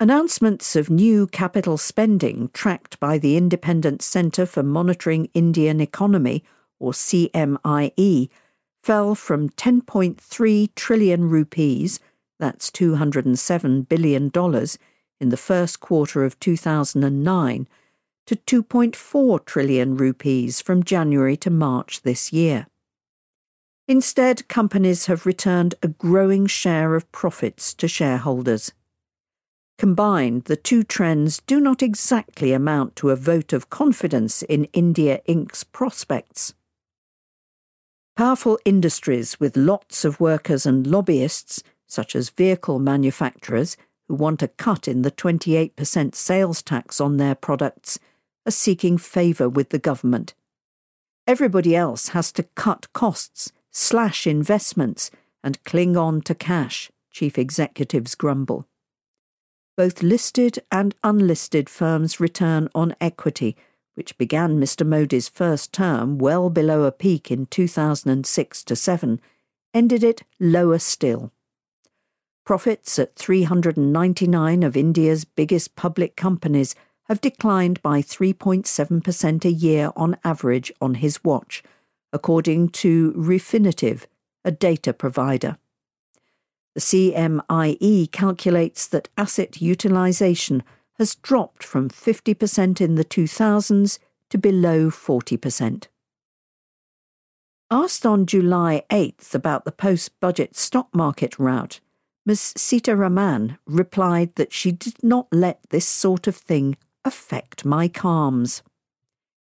Announcements 0.00 0.74
of 0.74 0.90
new 0.90 1.28
capital 1.28 1.78
spending 1.78 2.50
tracked 2.52 2.98
by 2.98 3.18
the 3.18 3.36
Independent 3.36 4.02
Centre 4.02 4.44
for 4.44 4.64
Monitoring 4.64 5.28
Indian 5.32 5.80
Economy, 5.80 6.42
or 6.80 6.90
CMIE, 6.90 8.30
fell 8.82 9.14
from 9.14 9.48
10.3 9.50 10.74
trillion 10.74 11.28
rupees, 11.28 12.00
that's 12.40 12.68
$207 12.72 13.88
billion, 13.88 14.32
in 15.20 15.28
the 15.28 15.36
first 15.36 15.78
quarter 15.78 16.24
of 16.24 16.40
2009 16.40 17.68
to 18.26 18.34
2.4 18.34 19.44
trillion 19.44 19.96
rupees 19.96 20.60
from 20.60 20.82
January 20.82 21.36
to 21.36 21.48
March 21.48 22.02
this 22.02 22.32
year. 22.32 22.66
Instead, 23.92 24.48
companies 24.48 25.04
have 25.04 25.26
returned 25.26 25.74
a 25.82 25.88
growing 25.88 26.46
share 26.46 26.94
of 26.94 27.12
profits 27.12 27.74
to 27.74 27.86
shareholders. 27.86 28.72
Combined, 29.76 30.44
the 30.44 30.56
two 30.56 30.82
trends 30.82 31.42
do 31.46 31.60
not 31.60 31.82
exactly 31.82 32.54
amount 32.54 32.96
to 32.96 33.10
a 33.10 33.16
vote 33.16 33.52
of 33.52 33.68
confidence 33.68 34.42
in 34.44 34.64
India 34.72 35.20
Inc.'s 35.28 35.62
prospects. 35.62 36.54
Powerful 38.16 38.58
industries 38.64 39.38
with 39.38 39.58
lots 39.58 40.06
of 40.06 40.18
workers 40.18 40.64
and 40.64 40.86
lobbyists, 40.86 41.62
such 41.86 42.16
as 42.16 42.30
vehicle 42.30 42.78
manufacturers, 42.78 43.76
who 44.08 44.14
want 44.14 44.42
a 44.42 44.48
cut 44.48 44.88
in 44.88 45.02
the 45.02 45.10
28% 45.10 46.14
sales 46.14 46.62
tax 46.62 46.98
on 46.98 47.18
their 47.18 47.34
products, 47.34 47.98
are 48.46 48.52
seeking 48.52 48.96
favour 48.96 49.50
with 49.50 49.68
the 49.68 49.78
government. 49.78 50.32
Everybody 51.26 51.76
else 51.76 52.08
has 52.16 52.32
to 52.32 52.44
cut 52.54 52.90
costs, 52.94 53.52
slash 53.72 54.26
investments, 54.26 55.10
and 55.42 55.62
cling 55.64 55.96
on 55.96 56.20
to 56.20 56.34
cash, 56.34 56.92
chief 57.10 57.36
executives 57.36 58.14
grumble 58.14 58.68
both 59.76 60.02
listed 60.02 60.58
and 60.70 60.94
unlisted 61.02 61.68
firms' 61.68 62.20
return 62.20 62.68
on 62.74 62.94
equity, 63.00 63.56
which 63.94 64.16
began 64.18 64.60
Mr. 64.60 64.86
Modi's 64.86 65.28
first 65.28 65.72
term 65.72 66.18
well 66.18 66.50
below 66.50 66.84
a 66.84 66.92
peak 66.92 67.30
in 67.30 67.46
2006 67.46 68.64
to 68.64 68.76
7, 68.76 69.20
ended 69.74 70.04
it 70.04 70.22
lower 70.38 70.78
still. 70.78 71.32
Profits 72.44 72.98
at 72.98 73.16
399 73.16 74.62
of 74.62 74.76
India's 74.76 75.24
biggest 75.24 75.74
public 75.76 76.16
companies 76.16 76.74
have 77.04 77.20
declined 77.20 77.80
by 77.82 78.02
3.7% 78.02 79.44
a 79.44 79.52
year 79.52 79.90
on 79.96 80.16
average 80.24 80.72
on 80.80 80.94
his 80.94 81.22
watch, 81.24 81.62
according 82.12 82.68
to 82.68 83.12
Refinitiv, 83.12 84.04
a 84.44 84.50
data 84.50 84.92
provider. 84.92 85.58
The 86.74 86.80
CMIE 86.80 88.10
calculates 88.12 88.86
that 88.88 89.08
asset 89.16 89.60
utilisation 89.60 90.62
has 90.98 91.16
dropped 91.16 91.64
from 91.64 91.90
50% 91.90 92.80
in 92.80 92.94
the 92.94 93.04
2000s 93.04 93.98
to 94.30 94.38
below 94.38 94.90
40%. 94.90 95.86
Asked 97.70 98.04
on 98.04 98.26
July 98.26 98.84
8th 98.90 99.34
about 99.34 99.64
the 99.64 99.72
post 99.72 100.18
budget 100.20 100.56
stock 100.56 100.94
market 100.94 101.38
rout, 101.38 101.80
Ms. 102.24 102.54
Sitharaman 102.56 103.58
replied 103.66 104.34
that 104.36 104.52
she 104.52 104.72
did 104.72 105.02
not 105.02 105.26
let 105.32 105.60
this 105.70 105.88
sort 105.88 106.26
of 106.26 106.36
thing 106.36 106.76
affect 107.04 107.64
my 107.64 107.88
calms. 107.88 108.62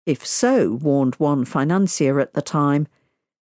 If 0.08 0.26
so, 0.26 0.70
warned 0.70 1.16
one 1.16 1.44
financier 1.44 2.18
at 2.18 2.32
the 2.32 2.40
time, 2.40 2.88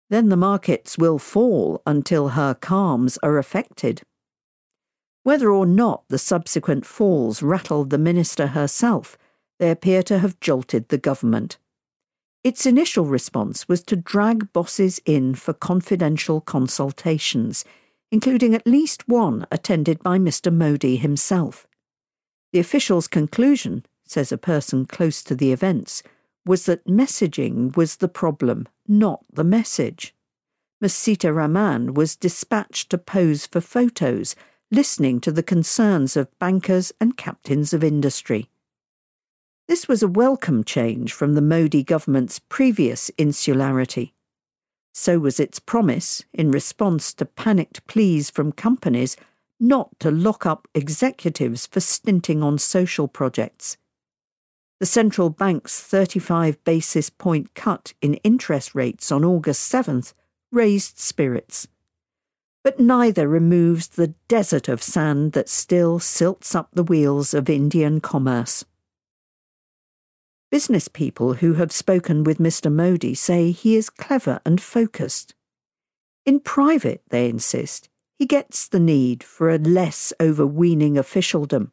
then 0.09 0.29
the 0.29 0.35
markets 0.35 0.97
will 0.97 1.19
fall 1.19 1.83
until 1.85 2.29
her 2.29 2.55
calms 2.55 3.19
are 3.21 3.37
affected. 3.37 4.01
Whether 5.21 5.51
or 5.51 5.67
not 5.67 6.05
the 6.07 6.17
subsequent 6.17 6.83
falls 6.83 7.43
rattled 7.43 7.91
the 7.91 7.99
minister 7.99 8.47
herself, 8.47 9.15
they 9.59 9.69
appear 9.69 10.01
to 10.03 10.17
have 10.17 10.39
jolted 10.39 10.89
the 10.89 10.97
government. 10.97 11.59
Its 12.43 12.65
initial 12.65 13.05
response 13.05 13.67
was 13.67 13.83
to 13.83 13.95
drag 13.95 14.51
bosses 14.51 14.99
in 15.05 15.35
for 15.35 15.53
confidential 15.53 16.41
consultations, 16.41 17.63
including 18.09 18.55
at 18.55 18.65
least 18.65 19.07
one 19.07 19.45
attended 19.51 20.01
by 20.01 20.17
Mr. 20.17 20.51
Modi 20.51 20.95
himself. 20.95 21.67
The 22.53 22.59
official's 22.59 23.07
conclusion, 23.07 23.85
says 24.03 24.31
a 24.31 24.37
person 24.39 24.87
close 24.87 25.21
to 25.25 25.35
the 25.35 25.51
events, 25.51 26.01
was 26.45 26.65
that 26.65 26.85
messaging 26.85 27.75
was 27.75 27.97
the 27.97 28.07
problem, 28.07 28.67
not 28.87 29.25
the 29.33 29.43
message. 29.43 30.13
Masita 30.83 31.31
Sitharaman 31.31 31.93
was 31.95 32.15
dispatched 32.15 32.89
to 32.89 32.97
pose 32.97 33.45
for 33.45 33.61
photos, 33.61 34.35
listening 34.71 35.19
to 35.21 35.31
the 35.31 35.43
concerns 35.43 36.15
of 36.15 36.37
bankers 36.37 36.91
and 36.99 37.17
captains 37.17 37.73
of 37.73 37.83
industry. 37.83 38.49
This 39.67 39.87
was 39.87 40.03
a 40.03 40.07
welcome 40.07 40.63
change 40.63 41.11
from 41.13 41.33
the 41.33 41.41
Modi 41.41 41.81
government's 41.81 42.37
previous 42.37 43.09
insularity. 43.17 44.13
So 44.93 45.17
was 45.17 45.39
its 45.39 45.59
promise, 45.59 46.23
in 46.33 46.51
response 46.51 47.13
to 47.15 47.25
panicked 47.25 47.87
pleas 47.87 48.29
from 48.29 48.51
companies, 48.51 49.17
not 49.59 49.99
to 50.01 50.11
lock 50.11 50.45
up 50.45 50.67
executives 50.75 51.65
for 51.65 51.79
stinting 51.79 52.43
on 52.43 52.59
social 52.59 53.07
projects. 53.07 53.77
The 54.79 54.85
central 54.85 55.29
bank's 55.29 55.79
35 55.79 56.61
basis 56.65 57.09
point 57.09 57.53
cut 57.55 57.93
in 58.01 58.15
interest 58.15 58.75
rates 58.75 59.11
on 59.11 59.23
August 59.23 59.71
7th 59.71 60.13
raised 60.51 60.99
spirits. 60.99 61.67
But 62.63 62.79
neither 62.79 63.27
removes 63.27 63.87
the 63.87 64.15
desert 64.27 64.67
of 64.67 64.83
sand 64.83 65.31
that 65.31 65.47
still 65.47 65.99
silts 65.99 66.53
up 66.55 66.69
the 66.73 66.83
wheels 66.83 67.33
of 67.33 67.49
Indian 67.49 68.01
commerce. 68.01 68.65
Business 70.51 70.87
people 70.87 71.35
who 71.35 71.53
have 71.53 71.71
spoken 71.71 72.23
with 72.23 72.37
Mr. 72.37 72.71
Modi 72.71 73.13
say 73.13 73.51
he 73.51 73.75
is 73.75 73.89
clever 73.89 74.41
and 74.45 74.61
focused. 74.61 75.35
In 76.25 76.39
private, 76.39 77.01
they 77.09 77.29
insist, 77.29 77.87
he 78.17 78.25
gets 78.25 78.67
the 78.67 78.79
need 78.79 79.23
for 79.23 79.49
a 79.49 79.57
less 79.57 80.11
overweening 80.19 80.97
officialdom. 80.97 81.71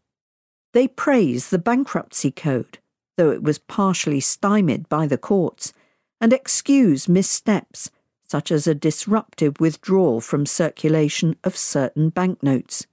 They 0.72 0.88
praise 0.88 1.50
the 1.50 1.58
bankruptcy 1.58 2.30
code, 2.30 2.78
though 3.16 3.30
it 3.30 3.42
was 3.42 3.58
partially 3.58 4.20
stymied 4.20 4.88
by 4.88 5.06
the 5.06 5.18
courts, 5.18 5.72
and 6.20 6.32
excuse 6.32 7.08
missteps, 7.08 7.90
such 8.24 8.50
as 8.50 8.66
a 8.66 8.74
disruptive 8.74 9.60
withdrawal 9.60 10.20
from 10.20 10.46
circulation 10.46 11.36
of 11.44 11.56
certain 11.56 12.08
banknotes. 12.08 12.86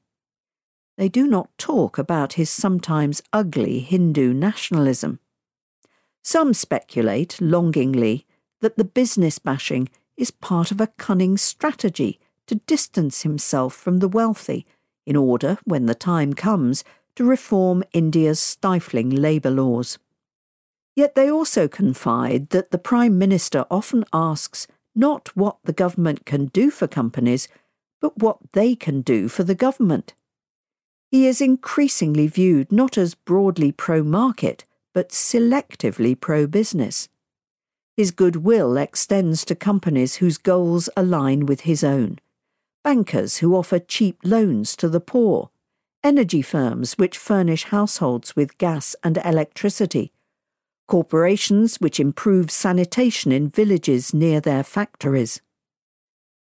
They 0.98 1.08
do 1.08 1.28
not 1.28 1.58
talk 1.58 1.98
about 1.98 2.34
his 2.34 2.50
sometimes 2.50 3.22
ugly 3.32 3.80
Hindu 3.80 4.34
nationalism. 4.34 5.20
Some 6.22 6.54
speculate, 6.54 7.40
longingly, 7.40 8.26
that 8.60 8.76
the 8.76 8.84
business 8.84 9.40
bashing 9.40 9.88
is 10.18 10.32
part 10.32 10.72
of 10.72 10.82
a 10.82 10.88
cunning 10.88 11.38
strategy 11.38 12.20
to 12.48 12.56
distance 12.56 13.22
himself 13.22 13.74
from 13.74 14.00
the 14.00 14.10
wealthy, 14.10 14.66
in 15.06 15.16
order, 15.16 15.58
when 15.64 15.86
the 15.86 15.96
time 15.96 16.34
comes, 16.34 16.84
to 17.16 17.24
reform 17.24 17.84
India's 17.94 18.40
stifling 18.40 19.10
labour 19.10 19.52
laws. 19.52 19.98
Yet 21.00 21.16
they 21.16 21.32
also 21.32 21.70
confide 21.70 22.50
that 22.50 22.72
the 22.72 22.78
Prime 22.78 23.18
Minister 23.18 23.66
often 23.72 24.04
asks 24.12 24.68
not 24.94 25.34
what 25.34 25.56
the 25.64 25.72
government 25.72 26.26
can 26.26 26.48
do 26.48 26.70
for 26.70 26.90
companies, 26.90 27.48
but 28.02 28.18
what 28.18 28.40
they 28.52 28.76
can 28.76 29.00
do 29.00 29.30
for 29.30 29.46
the 29.46 29.56
government. 29.56 30.14
He 31.10 31.26
is 31.26 31.40
increasingly 31.40 32.28
viewed 32.28 32.70
not 32.70 32.98
as 32.98 33.16
broadly 33.16 33.72
pro 33.72 34.04
market, 34.04 34.66
but 34.94 35.12
selectively 35.12 36.20
pro 36.20 36.48
business. 36.48 37.08
His 37.96 38.12
goodwill 38.12 38.76
extends 38.76 39.46
to 39.46 39.56
companies 39.56 40.16
whose 40.16 40.38
goals 40.38 40.90
align 40.98 41.46
with 41.46 41.62
his 41.62 41.82
own 41.82 42.20
bankers 42.84 43.38
who 43.38 43.56
offer 43.56 43.80
cheap 43.80 44.18
loans 44.26 44.76
to 44.76 44.90
the 44.90 45.00
poor, 45.00 45.50
energy 46.04 46.42
firms 46.42 46.98
which 46.98 47.18
furnish 47.18 47.64
households 47.64 48.36
with 48.36 48.58
gas 48.58 48.98
and 49.02 49.18
electricity, 49.24 50.12
corporations 50.90 51.76
which 51.80 52.00
improve 52.00 52.50
sanitation 52.50 53.32
in 53.32 53.48
villages 53.48 54.12
near 54.12 54.42
their 54.42 54.64
factories. 54.64 55.40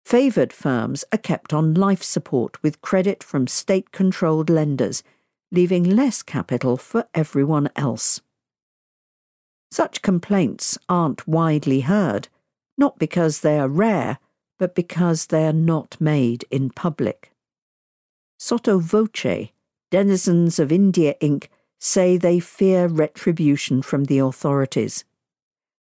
Favoured 0.05 0.51
firms 0.51 1.05
are 1.13 1.17
kept 1.17 1.53
on 1.53 1.73
life 1.73 2.03
support 2.03 2.61
with 2.61 2.81
credit 2.81 3.23
from 3.23 3.47
state 3.47 3.93
controlled 3.93 4.49
lenders, 4.49 5.03
leaving 5.53 5.83
less 5.85 6.21
capital 6.21 6.75
for 6.75 7.07
everyone 7.15 7.69
else. 7.77 8.19
Such 9.71 10.01
complaints 10.01 10.77
aren't 10.89 11.25
widely 11.25 11.81
heard, 11.81 12.27
not 12.77 12.99
because 12.99 13.39
they 13.39 13.57
are 13.57 13.69
rare, 13.69 14.19
but 14.59 14.75
because 14.75 15.27
they 15.27 15.47
are 15.47 15.53
not 15.53 15.95
made 16.01 16.43
in 16.51 16.71
public. 16.71 17.31
Sotto 18.37 18.79
voce, 18.79 19.51
denizens 19.91 20.59
of 20.59 20.73
India 20.73 21.15
Inc. 21.21 21.47
say 21.85 22.17
they 22.17 22.39
fear 22.39 22.87
retribution 22.87 23.79
from 23.79 24.05
the 24.05 24.17
authorities. 24.17 25.05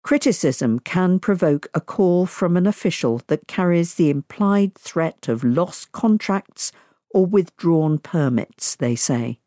Criticism 0.02 0.78
can 0.80 1.18
provoke 1.18 1.66
a 1.72 1.80
call 1.80 2.26
from 2.26 2.58
an 2.58 2.66
official 2.66 3.22
that 3.28 3.46
carries 3.46 3.94
the 3.94 4.10
implied 4.10 4.74
threat 4.74 5.28
of 5.28 5.42
lost 5.42 5.90
contracts 5.92 6.72
or 7.08 7.24
withdrawn 7.24 7.96
permits, 7.96 8.76
they 8.76 8.94
say. 8.94 9.38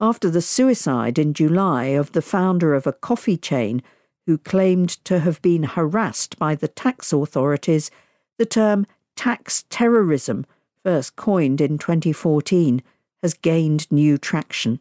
After 0.00 0.30
the 0.30 0.40
suicide 0.40 1.18
in 1.18 1.34
July 1.34 1.84
of 1.84 2.12
the 2.12 2.22
founder 2.22 2.72
of 2.72 2.86
a 2.86 2.92
coffee 2.92 3.36
chain 3.36 3.82
who 4.26 4.38
claimed 4.38 5.04
to 5.04 5.20
have 5.20 5.42
been 5.42 5.64
harassed 5.64 6.38
by 6.38 6.54
the 6.54 6.68
tax 6.68 7.12
authorities, 7.12 7.90
the 8.38 8.46
term 8.46 8.86
tax 9.14 9.66
terrorism, 9.68 10.46
first 10.82 11.16
coined 11.16 11.60
in 11.60 11.76
2014, 11.76 12.82
has 13.22 13.34
gained 13.34 13.92
new 13.92 14.16
traction. 14.16 14.80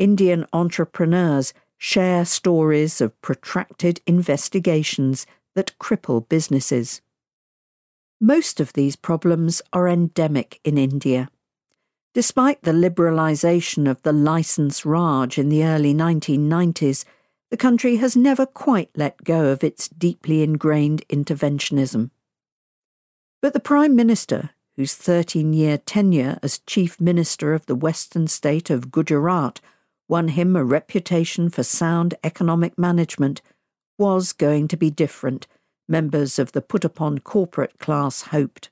Indian 0.00 0.46
entrepreneurs 0.54 1.52
share 1.76 2.24
stories 2.24 3.02
of 3.02 3.20
protracted 3.20 4.00
investigations 4.06 5.26
that 5.54 5.78
cripple 5.78 6.26
businesses. 6.26 7.02
Most 8.18 8.60
of 8.60 8.72
these 8.72 8.96
problems 8.96 9.60
are 9.74 9.86
endemic 9.86 10.58
in 10.64 10.78
India. 10.78 11.28
Despite 12.14 12.62
the 12.62 12.72
liberalisation 12.72 13.88
of 13.88 14.00
the 14.00 14.12
licence 14.12 14.86
Raj 14.86 15.36
in 15.36 15.50
the 15.50 15.64
early 15.64 15.92
1990s, 15.92 17.04
the 17.50 17.58
country 17.58 17.96
has 17.96 18.16
never 18.16 18.46
quite 18.46 18.88
let 18.96 19.22
go 19.22 19.52
of 19.52 19.62
its 19.62 19.86
deeply 19.86 20.42
ingrained 20.42 21.06
interventionism. 21.10 22.10
But 23.42 23.52
the 23.52 23.60
Prime 23.60 23.94
Minister, 23.94 24.50
whose 24.76 24.94
13 24.94 25.52
year 25.52 25.76
tenure 25.76 26.38
as 26.42 26.60
Chief 26.60 26.98
Minister 26.98 27.52
of 27.52 27.66
the 27.66 27.74
Western 27.74 28.28
state 28.28 28.70
of 28.70 28.90
Gujarat 28.90 29.60
won 30.10 30.26
him 30.26 30.56
a 30.56 30.64
reputation 30.64 31.48
for 31.48 31.62
sound 31.62 32.14
economic 32.24 32.76
management, 32.76 33.40
was 33.96 34.32
going 34.32 34.66
to 34.66 34.76
be 34.76 34.90
different, 34.90 35.46
members 35.88 36.36
of 36.36 36.50
the 36.50 36.60
put 36.60 36.84
upon 36.84 37.20
corporate 37.20 37.78
class 37.78 38.22
hoped. 38.22 38.70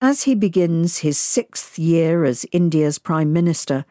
As 0.00 0.22
he 0.22 0.34
begins 0.34 0.98
his 0.98 1.18
sixth 1.18 1.78
year 1.78 2.24
as 2.24 2.46
India's 2.50 2.98
Prime 2.98 3.30
Minister, 3.30 3.84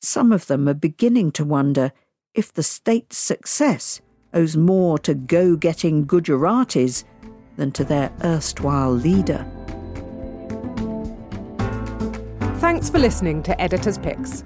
some 0.00 0.32
of 0.32 0.46
them 0.46 0.66
are 0.66 0.74
beginning 0.74 1.30
to 1.32 1.44
wonder 1.44 1.92
if 2.32 2.50
the 2.50 2.62
state's 2.62 3.18
success 3.18 4.00
owes 4.32 4.56
more 4.56 4.98
to 5.00 5.12
go 5.12 5.56
getting 5.56 6.06
Gujaratis 6.06 7.04
than 7.56 7.70
to 7.72 7.84
their 7.84 8.10
erstwhile 8.24 8.92
leader. 8.92 9.46
Thanks 12.60 12.88
for 12.88 12.98
listening 12.98 13.42
to 13.42 13.60
Editor's 13.60 13.98
Picks. 13.98 14.42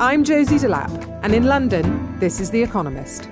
I'm 0.00 0.22
Josie 0.22 0.58
Delap, 0.58 1.20
and 1.24 1.34
in 1.34 1.46
London, 1.46 2.16
this 2.20 2.38
is 2.38 2.52
The 2.52 2.62
Economist. 2.62 3.28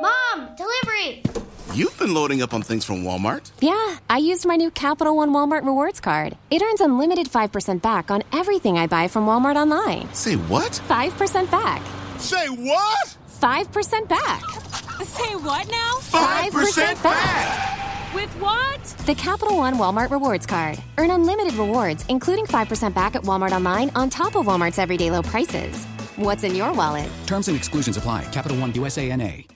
Mom, 0.00 0.54
delivery! 0.56 1.24
You've 1.72 1.98
been 1.98 2.14
loading 2.14 2.42
up 2.42 2.54
on 2.54 2.62
things 2.62 2.84
from 2.84 3.02
Walmart. 3.02 3.50
Yeah, 3.58 3.96
I 4.08 4.18
used 4.18 4.46
my 4.46 4.54
new 4.54 4.70
Capital 4.70 5.16
One 5.16 5.30
Walmart 5.30 5.64
Rewards 5.64 5.98
card. 6.00 6.36
It 6.52 6.62
earns 6.62 6.80
unlimited 6.80 7.28
5% 7.28 7.82
back 7.82 8.12
on 8.12 8.22
everything 8.32 8.78
I 8.78 8.86
buy 8.86 9.08
from 9.08 9.26
Walmart 9.26 9.56
online. 9.56 10.14
Say 10.14 10.36
what? 10.36 10.80
5% 10.86 11.50
back. 11.50 11.82
Say 12.18 12.46
what? 12.46 13.16
5% 13.40 14.08
back. 14.08 14.42
Say 15.02 15.34
what 15.34 15.68
now? 15.68 15.98
5%, 16.02 17.02
back. 17.02 17.93
With 18.14 18.30
what? 18.40 18.80
The 19.06 19.14
Capital 19.14 19.56
One 19.56 19.74
Walmart 19.74 20.10
Rewards 20.10 20.46
card. 20.46 20.78
Earn 20.98 21.10
unlimited 21.10 21.54
rewards, 21.54 22.04
including 22.08 22.46
5% 22.46 22.94
back 22.94 23.16
at 23.16 23.22
Walmart 23.22 23.52
online 23.52 23.90
on 23.96 24.08
top 24.08 24.36
of 24.36 24.46
Walmart's 24.46 24.78
everyday 24.78 25.10
low 25.10 25.22
prices. 25.22 25.84
What's 26.16 26.44
in 26.44 26.54
your 26.54 26.72
wallet? 26.72 27.10
Terms 27.26 27.48
and 27.48 27.56
exclusions 27.56 27.96
apply. 27.96 28.24
Capital 28.26 28.56
One 28.58 28.72
USA 28.74 29.14
NA. 29.16 29.53